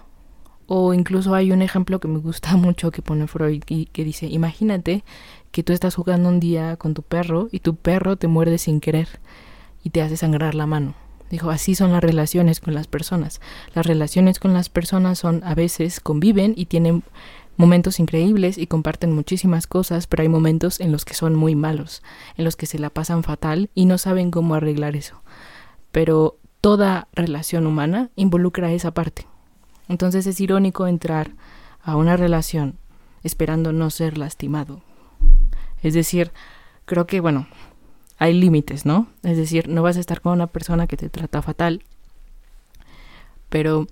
o 0.67 0.93
incluso 0.93 1.34
hay 1.34 1.52
un 1.52 1.63
ejemplo 1.63 1.99
que 1.99 2.08
me 2.08 2.19
gusta 2.19 2.56
mucho 2.56 2.91
que 2.91 3.02
pone 3.02 3.28
Freud 3.28 3.63
y 3.67 3.88
que 3.88 4.04
dice, 4.04 4.28
imagínate 4.28 5.04
que 5.52 5.63
tú 5.63 5.73
estás 5.73 5.95
jugando 5.95 6.30
un 6.30 6.39
día 6.39 6.78
con 6.78 6.93
tu 6.93 7.02
perro 7.02 7.49
y 7.52 7.60
tu 7.62 7.75
perro 7.75 8.15
te 8.15 8.28
muerde 8.28 8.60
sin 8.60 8.80
querer 8.80 9.19
y 9.84 9.89
te 9.89 10.04
hace 10.04 10.15
sangrar 10.15 10.54
la 10.54 10.67
mano. 10.67 10.93
Dijo, 11.32 11.49
así 11.49 11.73
son 11.73 11.91
las 11.91 12.04
relaciones 12.04 12.60
con 12.60 12.75
las 12.75 12.88
personas. 12.88 13.41
Las 13.73 13.86
relaciones 13.86 14.39
con 14.39 14.54
las 14.54 14.69
personas 14.69 15.17
son 15.17 15.43
a 15.43 15.56
veces 15.56 15.99
conviven 15.99 16.54
y 16.56 16.65
tienen 16.65 17.04
momentos 17.60 18.00
increíbles 18.00 18.58
y 18.58 18.67
comparten 18.67 19.12
muchísimas 19.12 19.67
cosas, 19.67 20.08
pero 20.08 20.24
hay 20.24 20.30
momentos 20.30 20.80
en 20.80 20.93
los 20.93 21.04
que 21.04 21.13
son 21.13 21.36
muy 21.36 21.56
malos, 21.56 22.02
en 22.38 22.45
los 22.45 22.56
que 22.56 22.65
se 22.65 22.80
la 22.80 22.89
pasan 22.89 23.22
fatal 23.22 23.69
y 23.76 23.84
no 23.84 23.98
saben 23.98 24.32
cómo 24.32 24.56
arreglar 24.56 24.95
eso. 24.95 25.22
Pero 25.91 26.38
toda 26.62 27.10
relación 27.12 27.67
humana 27.67 28.12
involucra 28.15 28.72
esa 28.72 28.91
parte. 28.91 29.28
Entonces 29.89 30.26
es 30.26 30.39
irónico 30.39 30.88
entrar 30.88 31.32
a 31.84 31.98
una 31.98 32.15
relación 32.15 32.78
esperando 33.24 33.74
no 33.74 33.89
ser 33.89 34.17
lastimado. 34.17 34.82
Es 35.84 35.93
decir, 35.93 36.32
creo 36.86 37.08
que, 37.08 37.19
bueno, 37.19 37.45
hay 38.19 38.36
límites, 38.36 38.86
¿no? 38.86 39.08
Es 39.22 39.36
decir, 39.36 39.67
no 39.67 39.84
vas 39.84 39.98
a 39.98 40.00
estar 40.00 40.22
con 40.22 40.32
una 40.32 40.48
persona 40.48 40.88
que 40.88 40.95
te 40.95 41.10
trata 41.10 41.41
fatal, 41.41 41.84
pero 43.50 43.86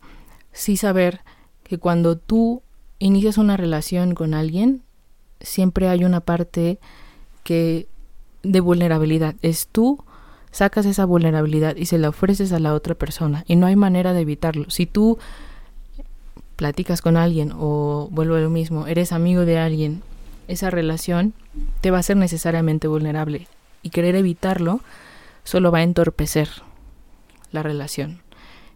sí 0.53 0.77
saber 0.77 1.19
que 1.65 1.79
cuando 1.79 2.17
tú 2.17 2.61
inicias 2.99 3.37
una 3.37 3.57
relación 3.57 4.15
con 4.15 4.33
alguien, 4.33 4.83
siempre 5.39 5.87
hay 5.87 6.03
una 6.03 6.21
parte 6.21 6.79
que 7.43 7.87
de 8.43 8.59
vulnerabilidad. 8.59 9.35
Es 9.41 9.67
tú 9.67 10.03
sacas 10.51 10.85
esa 10.85 11.05
vulnerabilidad 11.05 11.75
y 11.75 11.85
se 11.85 11.97
la 11.97 12.09
ofreces 12.09 12.51
a 12.51 12.59
la 12.59 12.73
otra 12.73 12.95
persona 12.95 13.43
y 13.47 13.55
no 13.55 13.67
hay 13.67 13.75
manera 13.75 14.13
de 14.13 14.21
evitarlo. 14.21 14.69
Si 14.69 14.85
tú 14.85 15.17
platicas 16.55 17.01
con 17.01 17.17
alguien 17.17 17.51
o 17.55 18.09
vuelvo 18.11 18.35
a 18.35 18.39
lo 18.39 18.49
mismo, 18.49 18.87
eres 18.87 19.11
amigo 19.11 19.45
de 19.45 19.59
alguien, 19.59 20.01
esa 20.47 20.69
relación 20.69 21.33
te 21.81 21.91
va 21.91 21.99
a 21.99 22.03
ser 22.03 22.17
necesariamente 22.17 22.87
vulnerable 22.87 23.47
y 23.83 23.89
querer 23.89 24.15
evitarlo 24.15 24.81
solo 25.43 25.71
va 25.71 25.79
a 25.79 25.83
entorpecer 25.83 26.49
la 27.51 27.63
relación. 27.63 28.21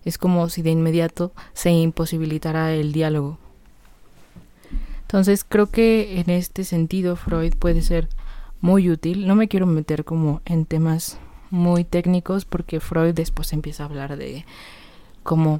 Es 0.05 0.17
como 0.17 0.49
si 0.49 0.61
de 0.61 0.71
inmediato 0.71 1.31
se 1.53 1.71
imposibilitara 1.71 2.73
el 2.73 2.91
diálogo 2.91 3.37
entonces 5.11 5.43
creo 5.43 5.69
que 5.69 6.21
en 6.21 6.29
este 6.29 6.63
sentido 6.63 7.17
Freud 7.17 7.55
puede 7.59 7.81
ser 7.81 8.07
muy 8.61 8.89
útil. 8.89 9.27
No 9.27 9.35
me 9.35 9.49
quiero 9.49 9.65
meter 9.65 10.05
como 10.05 10.41
en 10.45 10.65
temas 10.65 11.19
muy 11.49 11.83
técnicos 11.83 12.45
porque 12.45 12.79
Freud 12.79 13.13
después 13.13 13.51
empieza 13.51 13.83
a 13.83 13.87
hablar 13.87 14.15
de 14.15 14.45
cómo 15.23 15.59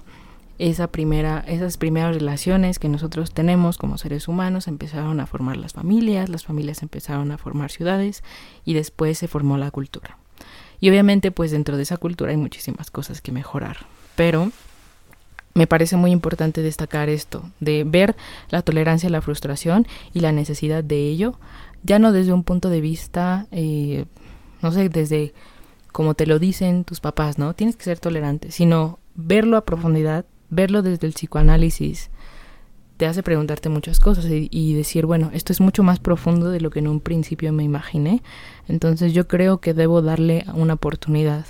esa 0.58 0.88
primera, 0.88 1.44
esas 1.46 1.76
primeras 1.76 2.16
relaciones 2.16 2.80
que 2.80 2.88
nosotros 2.88 3.34
tenemos 3.34 3.78
como 3.78 3.98
seres 3.98 4.30
humanos 4.30 4.70
empezaron 4.70 5.20
a 5.20 5.26
formar 5.26 5.58
las 5.58 5.74
familias, 5.74 6.30
las 6.30 6.46
familias 6.46 6.82
empezaron 6.82 7.34
a 7.34 7.38
formar 7.38 7.72
ciudades 7.72 8.24
y 8.64 8.74
después 8.74 9.18
se 9.18 9.28
formó 9.28 9.58
la 9.58 9.70
cultura. 9.70 10.18
Y 10.80 10.90
obviamente 10.90 11.30
pues 11.30 11.52
dentro 11.52 11.76
de 11.76 11.84
esa 11.84 11.98
cultura 11.98 12.32
hay 12.32 12.38
muchísimas 12.38 12.90
cosas 12.90 13.20
que 13.20 13.34
mejorar, 13.34 13.86
pero 14.16 14.50
me 15.54 15.68
parece 15.68 15.98
muy 15.98 16.12
importante 16.12 16.62
destacar 16.62 17.10
esto, 17.10 17.50
de 17.60 17.84
ver 17.84 18.16
la 18.50 18.62
tolerancia 18.62 19.08
a 19.08 19.12
la 19.12 19.22
frustración 19.22 19.88
y 20.14 20.22
la 20.22 20.32
necesidad 20.32 20.84
de 20.84 21.08
ello, 21.10 21.40
ya 21.84 22.00
no 22.00 22.12
desde 22.12 22.34
un 22.34 22.44
punto 22.44 22.70
de 22.70 22.82
vista, 22.82 23.48
eh, 23.52 24.06
no 24.62 24.72
sé, 24.72 24.90
desde 24.90 25.34
como 25.92 26.14
te 26.14 26.26
lo 26.26 26.40
dicen 26.40 26.86
tus 26.86 27.02
papás, 27.02 27.38
¿no? 27.38 27.54
Tienes 27.54 27.76
que 27.76 27.84
ser 27.84 28.00
tolerante, 28.00 28.52
sino 28.52 29.00
verlo 29.16 29.58
a 29.58 29.66
profundidad, 29.66 30.26
verlo 30.50 30.82
desde 30.82 31.08
el 31.08 31.14
psicoanálisis, 31.14 32.12
te 32.96 33.08
hace 33.08 33.24
preguntarte 33.24 33.68
muchas 33.68 34.00
cosas 34.00 34.26
y, 34.26 34.48
y, 34.52 34.76
decir, 34.76 35.08
bueno, 35.08 35.32
esto 35.34 35.52
es 35.52 35.60
mucho 35.60 35.82
más 35.82 36.00
profundo 36.00 36.52
de 36.52 36.62
lo 36.62 36.70
que 36.70 36.80
en 36.80 36.88
un 36.88 37.00
principio 37.00 37.52
me 37.52 37.64
imaginé. 37.64 38.22
Entonces 38.68 39.12
yo 39.12 39.28
creo 39.28 39.60
que 39.60 39.74
debo 39.74 40.04
darle 40.04 40.46
una 40.54 40.76
oportunidad 40.76 41.46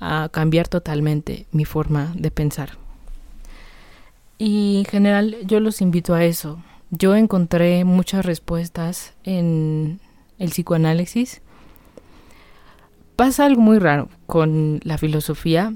a 0.00 0.30
cambiar 0.32 0.68
totalmente 0.68 1.46
mi 1.52 1.66
forma 1.66 2.14
de 2.16 2.30
pensar. 2.30 2.78
Y 4.38 4.78
en 4.78 4.84
general 4.84 5.36
yo 5.46 5.60
los 5.60 5.80
invito 5.80 6.14
a 6.14 6.24
eso. 6.24 6.62
Yo 6.90 7.16
encontré 7.16 7.84
muchas 7.84 8.24
respuestas 8.24 9.14
en 9.24 10.00
el 10.38 10.50
psicoanálisis. 10.50 11.42
Pasa 13.16 13.46
algo 13.46 13.62
muy 13.62 13.78
raro 13.78 14.08
con 14.26 14.80
la 14.84 14.98
filosofía, 14.98 15.74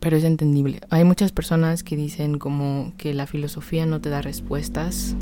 pero 0.00 0.16
es 0.16 0.24
entendible. 0.24 0.80
Hay 0.88 1.04
muchas 1.04 1.30
personas 1.30 1.82
que 1.82 1.94
dicen 1.94 2.38
como 2.38 2.94
que 2.96 3.12
la 3.12 3.26
filosofía 3.26 3.86
no 3.86 4.00
te 4.00 4.08
da 4.08 4.22
respuestas 4.22 5.14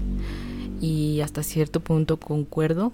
y 0.80 1.20
hasta 1.20 1.42
cierto 1.42 1.80
punto 1.80 2.18
concuerdo. 2.18 2.92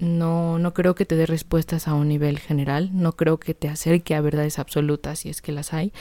No, 0.00 0.58
no 0.58 0.72
creo 0.72 0.94
que 0.94 1.04
te 1.04 1.14
dé 1.14 1.26
respuestas 1.26 1.86
a 1.86 1.94
un 1.94 2.08
nivel 2.08 2.38
general, 2.38 2.90
no 2.92 3.12
creo 3.12 3.38
que 3.38 3.54
te 3.54 3.68
acerque 3.68 4.14
a 4.14 4.22
verdades 4.22 4.58
absolutas 4.58 5.20
si 5.20 5.28
es 5.28 5.42
que 5.42 5.52
las 5.52 5.74
hay, 5.74 5.92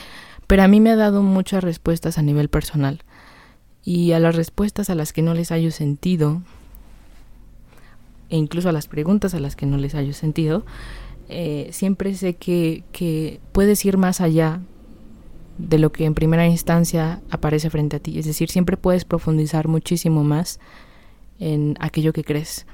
pero 0.48 0.64
a 0.64 0.68
mí 0.70 0.80
me 0.80 0.92
ha 0.92 0.96
dado 0.96 1.22
muchas 1.22 1.64
respuestas 1.64 2.18
a 2.18 2.22
nivel 2.22 2.50
personal. 2.50 3.04
Y 3.84 4.14
a 4.14 4.20
las 4.20 4.36
respuestas 4.36 4.90
a 4.90 4.96
las 4.96 5.14
que 5.14 5.22
no 5.22 5.34
les 5.34 5.52
haya 5.52 5.70
sentido, 5.72 6.42
e 8.30 8.38
incluso 8.38 8.70
a 8.70 8.72
las 8.72 8.88
preguntas 8.88 9.34
a 9.34 9.40
las 9.40 9.56
que 9.56 9.66
no 9.66 9.78
les 9.78 9.96
haya 9.96 10.14
sentido, 10.14 10.66
eh, 11.28 11.70
siempre 11.72 12.16
sé 12.16 12.36
que, 12.36 12.84
que 12.92 13.40
puedes 13.52 13.84
ir 13.86 13.98
más 13.98 14.22
allá 14.22 14.62
de 15.58 15.78
lo 15.78 15.92
que 15.92 16.06
en 16.06 16.16
primera 16.16 16.48
instancia 16.48 17.22
aparece 17.30 17.70
frente 17.70 17.98
a 17.98 18.00
ti. 18.00 18.18
Es 18.18 18.26
decir, 18.26 18.50
siempre 18.50 18.78
puedes 18.78 19.04
profundizar 19.04 19.68
muchísimo 19.68 20.24
más 20.24 20.60
en 21.40 21.76
aquello 21.80 22.14
que 22.14 22.24
crees. 22.24 22.66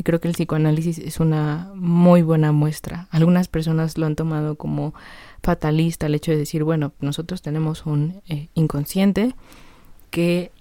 Y 0.00 0.02
creo 0.02 0.18
que 0.18 0.28
el 0.28 0.34
psicoanálisis 0.34 0.98
es 0.98 1.20
una 1.20 1.70
muy 1.74 2.22
buena 2.22 2.52
muestra. 2.52 3.06
Algunas 3.10 3.48
personas 3.48 3.98
lo 3.98 4.06
han 4.06 4.16
tomado 4.16 4.54
como 4.54 4.94
fatalista 5.42 6.06
el 6.06 6.14
hecho 6.14 6.30
de 6.30 6.38
decir, 6.38 6.64
bueno, 6.64 6.94
nosotros 7.00 7.42
tenemos 7.42 7.84
un 7.84 8.22
eh, 8.26 8.48
inconsciente 8.54 9.34
que 10.08 10.52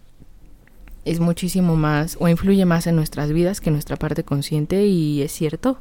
es 1.06 1.22
muchísimo 1.22 1.78
más 1.78 2.18
o 2.20 2.28
influye 2.28 2.66
más 2.66 2.86
en 2.86 2.98
nuestras 2.98 3.32
vidas 3.32 3.62
que 3.62 3.72
nuestra 3.72 3.96
parte 3.96 4.26
consciente 4.26 4.88
y 4.88 5.22
es 5.22 5.32
cierto, 5.32 5.78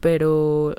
pero 0.00 0.74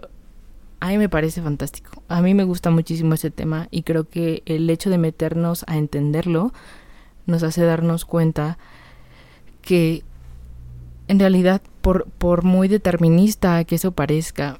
a 0.80 0.88
mí 0.88 0.98
me 0.98 1.08
parece 1.08 1.44
fantástico. 1.44 2.02
A 2.08 2.24
mí 2.24 2.34
me 2.34 2.46
gusta 2.46 2.72
muchísimo 2.72 3.14
ese 3.14 3.30
tema 3.30 3.68
y 3.70 3.84
creo 3.84 4.10
que 4.10 4.42
el 4.48 4.68
hecho 4.72 4.90
de 4.90 4.98
meternos 4.98 5.66
a 5.68 5.78
entenderlo 5.78 6.52
nos 7.28 7.44
hace 7.44 7.62
darnos 7.62 8.06
cuenta 8.06 8.58
que 9.62 10.04
en 11.12 11.20
realidad 11.20 11.62
por, 11.82 12.06
por 12.06 12.46
muy 12.46 12.70
determinista 12.70 13.62
que 13.66 13.76
eso 13.76 13.92
parezca, 13.92 14.60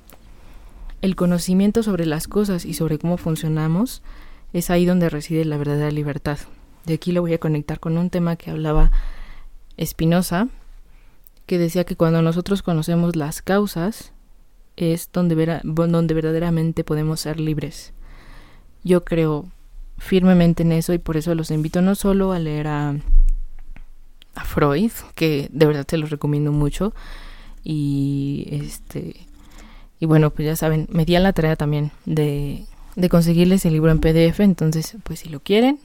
el 1.02 1.16
conocimiento 1.16 1.82
sobre 1.82 2.06
las 2.06 2.28
cosas 2.28 2.66
y 2.66 2.74
sobre 2.74 3.00
cómo 3.00 3.16
funcionamos 3.16 4.04
es 4.52 4.70
ahí 4.70 4.86
donde 4.86 5.10
reside 5.10 5.46
la 5.46 5.56
verdadera 5.56 5.92
libertad. 5.92 6.40
De 6.86 6.96
aquí 6.96 7.14
lo 7.14 7.22
voy 7.22 7.34
a 7.34 7.38
conectar 7.38 7.80
con 7.80 7.98
un 7.98 8.10
tema 8.10 8.36
que 8.36 8.52
hablaba 8.52 8.92
Spinoza, 9.82 10.50
que 11.46 11.58
decía 11.58 11.86
que 11.86 11.96
cuando 11.96 12.22
nosotros 12.22 12.64
conocemos 12.64 13.16
las 13.16 13.42
causas 13.42 14.12
es 14.76 15.10
donde, 15.14 15.62
donde 15.64 16.14
verdaderamente 16.14 16.84
podemos 16.84 17.22
ser 17.22 17.40
libres. 17.40 17.94
Yo 18.84 19.06
creo 19.06 19.46
firmemente 19.98 20.64
en 20.64 20.74
eso 20.74 20.92
y 20.92 20.98
por 20.98 21.16
eso 21.16 21.34
los 21.34 21.50
invito 21.50 21.82
no 21.82 21.96
solo 21.96 22.34
a 22.34 22.40
leer 22.40 22.68
a, 22.68 22.98
a 24.36 24.44
Freud, 24.44 24.92
que 25.16 25.50
de 25.52 25.66
verdad 25.66 25.86
te 25.86 25.98
los 25.98 26.10
recomiendo 26.10 26.52
mucho, 26.52 26.94
y 27.64 28.48
este 28.52 29.28
y 30.00 30.08
bueno, 30.08 30.32
pues 30.32 30.48
ya 30.48 30.56
saben, 30.56 30.88
me 30.92 31.06
di 31.06 31.16
a 31.16 31.20
la 31.20 31.32
tarea 31.32 31.56
también 31.56 31.92
de, 32.06 32.66
de 32.96 33.10
conseguirles 33.10 33.66
el 33.66 33.74
libro 33.74 33.92
en 33.92 34.00
PDF, 34.00 34.40
entonces 34.40 34.98
pues 35.04 35.20
si 35.20 35.30
lo 35.30 35.40
quieren, 35.42 35.80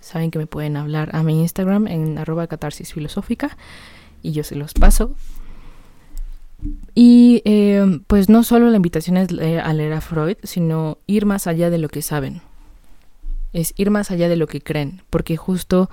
saben 0.00 0.32
que 0.32 0.40
me 0.40 0.48
pueden 0.48 0.76
hablar 0.76 1.14
a 1.14 1.22
mi 1.22 1.40
Instagram 1.40 1.86
en 1.86 2.18
arroba 2.18 2.48
catarsis 2.48 2.92
filosófica 2.92 3.56
y 4.22 4.32
yo 4.32 4.42
se 4.42 4.56
los 4.56 4.74
paso. 4.74 5.14
Y 6.94 7.42
eh, 7.44 8.00
pues 8.06 8.28
no 8.28 8.42
solo 8.42 8.68
la 8.70 8.76
invitación 8.76 9.16
es 9.16 9.30
a 9.30 9.72
leer 9.72 9.92
a 9.92 10.00
Freud, 10.00 10.36
sino 10.42 10.98
ir 11.06 11.24
más 11.24 11.46
allá 11.46 11.70
de 11.70 11.78
lo 11.78 11.88
que 11.88 12.02
saben. 12.02 12.42
Es 13.52 13.72
ir 13.76 13.90
más 13.90 14.10
allá 14.10 14.28
de 14.28 14.36
lo 14.36 14.46
que 14.46 14.60
creen, 14.60 15.02
porque 15.10 15.36
justo 15.36 15.90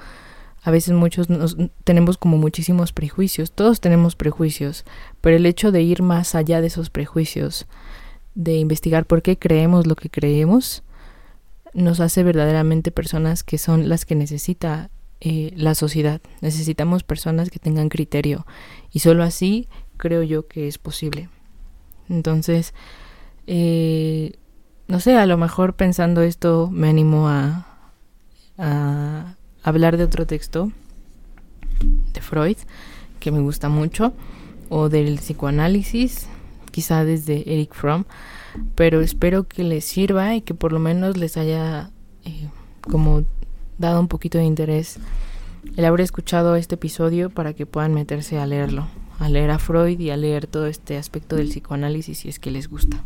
a 0.68 0.72
veces 0.72 0.94
muchos 0.94 1.30
tenemos 1.86 2.18
como 2.18 2.36
muchísimos 2.38 2.92
prejuicios, 2.92 3.54
todos 3.54 3.80
tenemos 3.80 4.18
prejuicios, 4.18 4.84
pero 5.22 5.38
el 5.38 5.46
hecho 5.46 5.72
de 5.72 5.82
ir 5.82 6.04
más 6.04 6.36
allá 6.36 6.60
de 6.60 6.68
esos 6.68 6.90
prejuicios, 6.90 7.68
de 8.36 8.58
investigar 8.58 9.06
por 9.06 9.22
qué 9.22 9.40
creemos 9.40 9.88
lo 9.88 9.96
que 9.96 10.10
creemos, 10.10 10.84
nos 11.74 12.02
hace 12.02 12.22
verdaderamente 12.22 12.92
personas 12.92 13.46
que 13.46 13.58
son 13.58 13.88
las 13.88 14.04
que 14.04 14.16
necesita 14.16 14.90
eh, 15.22 15.54
la 15.56 15.74
sociedad. 15.74 16.20
Necesitamos 16.42 17.04
personas 17.04 17.50
que 17.50 17.60
tengan 17.60 17.88
criterio 17.88 18.46
y 18.92 19.00
solo 19.00 19.24
así 19.24 19.70
creo 19.96 20.22
yo 20.22 20.50
que 20.50 20.68
es 20.68 20.78
posible. 20.78 21.30
Entonces, 22.10 22.74
eh, 23.46 24.34
no 24.90 25.00
sé, 25.00 25.16
a 25.16 25.28
lo 25.28 25.38
mejor 25.38 25.78
pensando 25.78 26.24
esto 26.24 26.70
me 26.70 26.90
animo 26.90 27.30
a 27.30 27.64
hablar 29.68 29.98
de 29.98 30.06
otro 30.06 30.26
texto 30.26 30.72
de 32.14 32.22
Freud 32.22 32.58
que 33.20 33.32
me 33.32 33.40
gusta 33.40 33.68
mucho 33.68 34.14
o 34.70 34.90
del 34.90 35.18
psicoanálisis, 35.18 36.28
quizá 36.72 37.04
desde 37.04 37.54
Eric 37.54 37.74
Fromm, 37.74 38.06
pero 38.76 39.02
espero 39.02 39.48
que 39.48 39.64
les 39.64 39.84
sirva 39.84 40.36
y 40.36 40.42
que 40.42 40.54
por 40.54 40.72
lo 40.72 40.80
menos 40.80 41.18
les 41.18 41.36
haya 41.36 41.92
eh, 42.24 42.48
como 42.82 43.24
dado 43.78 44.00
un 44.00 44.08
poquito 44.08 44.38
de 44.38 44.46
interés 44.46 45.00
el 45.76 45.84
haber 45.84 46.02
escuchado 46.02 46.56
este 46.56 46.76
episodio 46.76 47.30
para 47.30 47.54
que 47.54 47.66
puedan 47.66 47.94
meterse 47.94 48.40
a 48.40 48.46
leerlo, 48.46 48.88
a 49.20 49.28
leer 49.28 49.52
a 49.52 49.60
Freud 49.60 50.00
y 50.00 50.12
a 50.12 50.18
leer 50.18 50.48
todo 50.48 50.68
este 50.68 50.98
aspecto 50.98 51.36
del 51.36 51.50
psicoanálisis 51.50 52.20
si 52.20 52.30
es 52.30 52.40
que 52.40 52.52
les 52.52 52.70
gusta. 52.70 53.04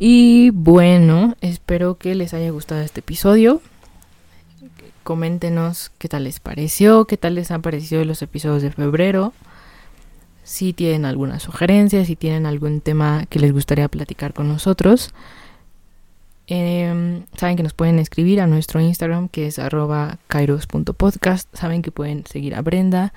Y 0.00 0.50
bueno, 0.50 1.36
espero 1.40 1.98
que 1.98 2.16
les 2.16 2.34
haya 2.34 2.50
gustado 2.50 2.80
este 2.80 2.98
episodio. 3.00 3.62
Coméntenos 5.04 5.92
qué 5.98 6.08
tal 6.08 6.24
les 6.24 6.40
pareció, 6.40 7.04
qué 7.04 7.18
tal 7.18 7.34
les 7.34 7.50
han 7.50 7.60
parecido 7.60 8.04
los 8.04 8.22
episodios 8.22 8.62
de 8.62 8.70
febrero. 8.70 9.34
Si 10.42 10.72
tienen 10.72 11.04
alguna 11.04 11.40
sugerencia, 11.40 12.04
si 12.04 12.16
tienen 12.16 12.46
algún 12.46 12.80
tema 12.80 13.26
que 13.28 13.38
les 13.38 13.52
gustaría 13.52 13.88
platicar 13.88 14.32
con 14.32 14.48
nosotros. 14.48 15.14
Em, 16.46 17.24
saben 17.36 17.56
que 17.56 17.62
nos 17.62 17.74
pueden 17.74 17.98
escribir 17.98 18.40
a 18.40 18.46
nuestro 18.46 18.80
Instagram 18.80 19.28
que 19.28 19.46
es 19.46 19.58
arroba 19.58 20.18
kairos.podcast. 20.28 21.54
Saben 21.54 21.82
que 21.82 21.90
pueden 21.90 22.24
seguir 22.26 22.54
a 22.54 22.62
Brenda 22.62 23.12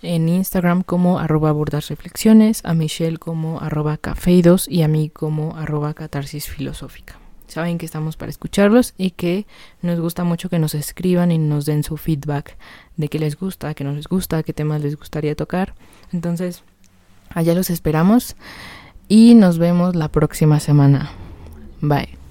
en 0.00 0.28
Instagram 0.28 0.82
como 0.82 1.18
arroba 1.18 1.52
bordas 1.52 1.88
reflexiones, 1.88 2.62
a 2.64 2.74
Michelle 2.74 3.18
como 3.18 3.60
arroba 3.60 3.96
cafeidos 3.98 4.66
y 4.68 4.82
a 4.82 4.88
mí 4.88 5.10
como 5.10 5.56
arroba 5.56 5.94
catarsis 5.94 6.46
filosófica. 6.46 7.25
Saben 7.46 7.78
que 7.78 7.86
estamos 7.86 8.16
para 8.16 8.30
escucharlos 8.30 8.94
y 8.98 9.10
que 9.10 9.46
nos 9.82 10.00
gusta 10.00 10.24
mucho 10.24 10.48
que 10.48 10.58
nos 10.58 10.74
escriban 10.74 11.30
y 11.30 11.38
nos 11.38 11.64
den 11.64 11.84
su 11.84 11.96
feedback 11.96 12.56
de 12.96 13.08
qué 13.08 13.18
les 13.18 13.36
gusta, 13.36 13.74
qué 13.74 13.84
no 13.84 13.92
les 13.92 14.08
gusta, 14.08 14.42
qué 14.42 14.52
temas 14.52 14.82
les 14.82 14.96
gustaría 14.96 15.34
tocar. 15.34 15.74
Entonces, 16.12 16.62
allá 17.30 17.54
los 17.54 17.70
esperamos 17.70 18.36
y 19.08 19.34
nos 19.34 19.58
vemos 19.58 19.94
la 19.94 20.08
próxima 20.08 20.60
semana. 20.60 21.10
Bye. 21.80 22.25